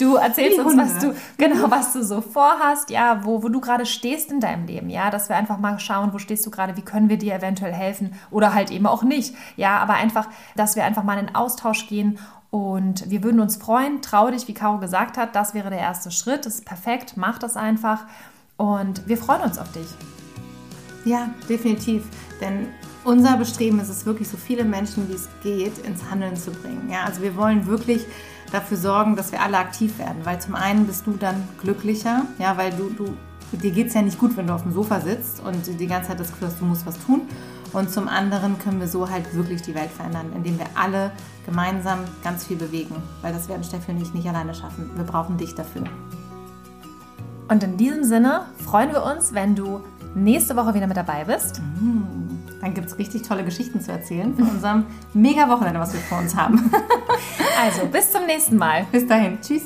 Du 0.00 0.16
erzählst 0.16 0.58
uns, 0.58 0.76
was 0.76 0.98
du 0.98 1.14
genau, 1.36 1.70
was 1.70 1.92
du 1.92 2.02
so 2.02 2.20
vorhast, 2.20 2.90
ja, 2.90 3.24
wo, 3.24 3.42
wo 3.42 3.48
du 3.48 3.60
gerade 3.60 3.86
stehst 3.86 4.32
in 4.32 4.40
deinem 4.40 4.66
Leben, 4.66 4.90
ja, 4.90 5.10
dass 5.10 5.28
wir 5.28 5.36
einfach 5.36 5.58
mal 5.58 5.78
schauen, 5.78 6.12
wo 6.12 6.18
stehst 6.18 6.44
du 6.44 6.50
gerade, 6.50 6.76
wie 6.76 6.82
können 6.82 7.08
wir 7.08 7.18
dir 7.18 7.34
eventuell 7.34 7.72
helfen 7.72 8.14
oder 8.30 8.52
halt 8.52 8.70
eben 8.70 8.86
auch 8.86 9.04
nicht. 9.04 9.36
Ja, 9.56 9.78
aber 9.78 9.94
einfach, 9.94 10.28
dass 10.56 10.74
wir 10.74 10.84
einfach 10.84 11.04
mal 11.04 11.18
in 11.18 11.26
den 11.26 11.34
Austausch 11.36 11.86
gehen 11.86 12.18
und 12.50 13.08
wir 13.08 13.22
würden 13.22 13.40
uns 13.40 13.56
freuen. 13.56 14.02
Trau 14.02 14.30
dich, 14.30 14.48
wie 14.48 14.54
Caro 14.54 14.78
gesagt 14.78 15.16
hat, 15.16 15.36
das 15.36 15.54
wäre 15.54 15.70
der 15.70 15.78
erste 15.78 16.10
Schritt. 16.10 16.46
Das 16.46 16.56
ist 16.56 16.64
perfekt, 16.64 17.16
mach 17.16 17.38
das 17.38 17.56
einfach 17.56 18.06
und 18.60 19.08
wir 19.08 19.16
freuen 19.16 19.40
uns 19.40 19.56
auf 19.56 19.72
dich. 19.72 19.86
Ja, 21.06 21.30
definitiv. 21.48 22.04
Denn 22.42 22.68
unser 23.04 23.38
Bestreben 23.38 23.80
ist 23.80 23.88
es 23.88 24.04
wirklich, 24.04 24.28
so 24.28 24.36
viele 24.36 24.64
Menschen 24.64 25.08
wie 25.08 25.14
es 25.14 25.30
geht 25.42 25.78
ins 25.78 26.02
Handeln 26.10 26.36
zu 26.36 26.50
bringen. 26.50 26.90
Ja, 26.90 27.04
also 27.04 27.22
wir 27.22 27.34
wollen 27.36 27.66
wirklich 27.66 28.04
dafür 28.52 28.76
sorgen, 28.76 29.16
dass 29.16 29.32
wir 29.32 29.40
alle 29.40 29.56
aktiv 29.56 29.98
werden, 29.98 30.18
weil 30.24 30.42
zum 30.42 30.54
einen 30.54 30.86
bist 30.86 31.06
du 31.06 31.12
dann 31.12 31.48
glücklicher, 31.62 32.26
ja, 32.38 32.58
weil 32.58 32.72
du, 32.72 32.90
du 32.90 33.16
dir 33.52 33.70
geht 33.70 33.86
es 33.86 33.94
ja 33.94 34.02
nicht 34.02 34.18
gut, 34.18 34.36
wenn 34.36 34.46
du 34.46 34.52
auf 34.52 34.62
dem 34.62 34.72
Sofa 34.72 35.00
sitzt 35.00 35.40
und 35.40 35.80
die 35.80 35.86
ganze 35.86 36.08
Zeit 36.08 36.20
das 36.20 36.30
Gefühl 36.30 36.48
hast, 36.48 36.60
du 36.60 36.66
musst 36.66 36.84
was 36.84 36.98
tun. 37.06 37.22
Und 37.72 37.90
zum 37.90 38.08
anderen 38.08 38.58
können 38.58 38.78
wir 38.78 38.88
so 38.88 39.08
halt 39.08 39.34
wirklich 39.34 39.62
die 39.62 39.74
Welt 39.74 39.90
verändern, 39.90 40.32
indem 40.34 40.58
wir 40.58 40.66
alle 40.74 41.12
gemeinsam 41.46 42.00
ganz 42.22 42.44
viel 42.44 42.58
bewegen. 42.58 42.96
Weil 43.22 43.32
das 43.32 43.48
werden 43.48 43.64
Steffi 43.64 43.92
und 43.92 44.02
ich 44.02 44.12
nicht 44.12 44.28
alleine 44.28 44.54
schaffen. 44.54 44.90
Wir 44.96 45.04
brauchen 45.04 45.38
dich 45.38 45.54
dafür. 45.54 45.84
Und 47.50 47.64
in 47.64 47.76
diesem 47.76 48.04
Sinne 48.04 48.46
freuen 48.64 48.92
wir 48.92 49.02
uns, 49.02 49.34
wenn 49.34 49.56
du 49.56 49.80
nächste 50.14 50.54
Woche 50.54 50.72
wieder 50.72 50.86
mit 50.86 50.96
dabei 50.96 51.24
bist. 51.24 51.60
Mm, 51.80 52.02
dann 52.60 52.74
gibt 52.74 52.86
es 52.86 52.96
richtig 52.96 53.22
tolle 53.22 53.44
Geschichten 53.44 53.80
zu 53.80 53.90
erzählen 53.90 54.34
von 54.36 54.48
unserem 54.48 54.86
mega 55.14 55.48
Wochenende, 55.48 55.80
was 55.80 55.92
wir 55.92 56.00
vor 56.00 56.18
uns 56.18 56.36
haben. 56.36 56.70
also 57.60 57.86
bis 57.86 58.12
zum 58.12 58.24
nächsten 58.26 58.56
Mal. 58.56 58.86
Bis 58.92 59.04
dahin. 59.04 59.40
Tschüss. 59.40 59.62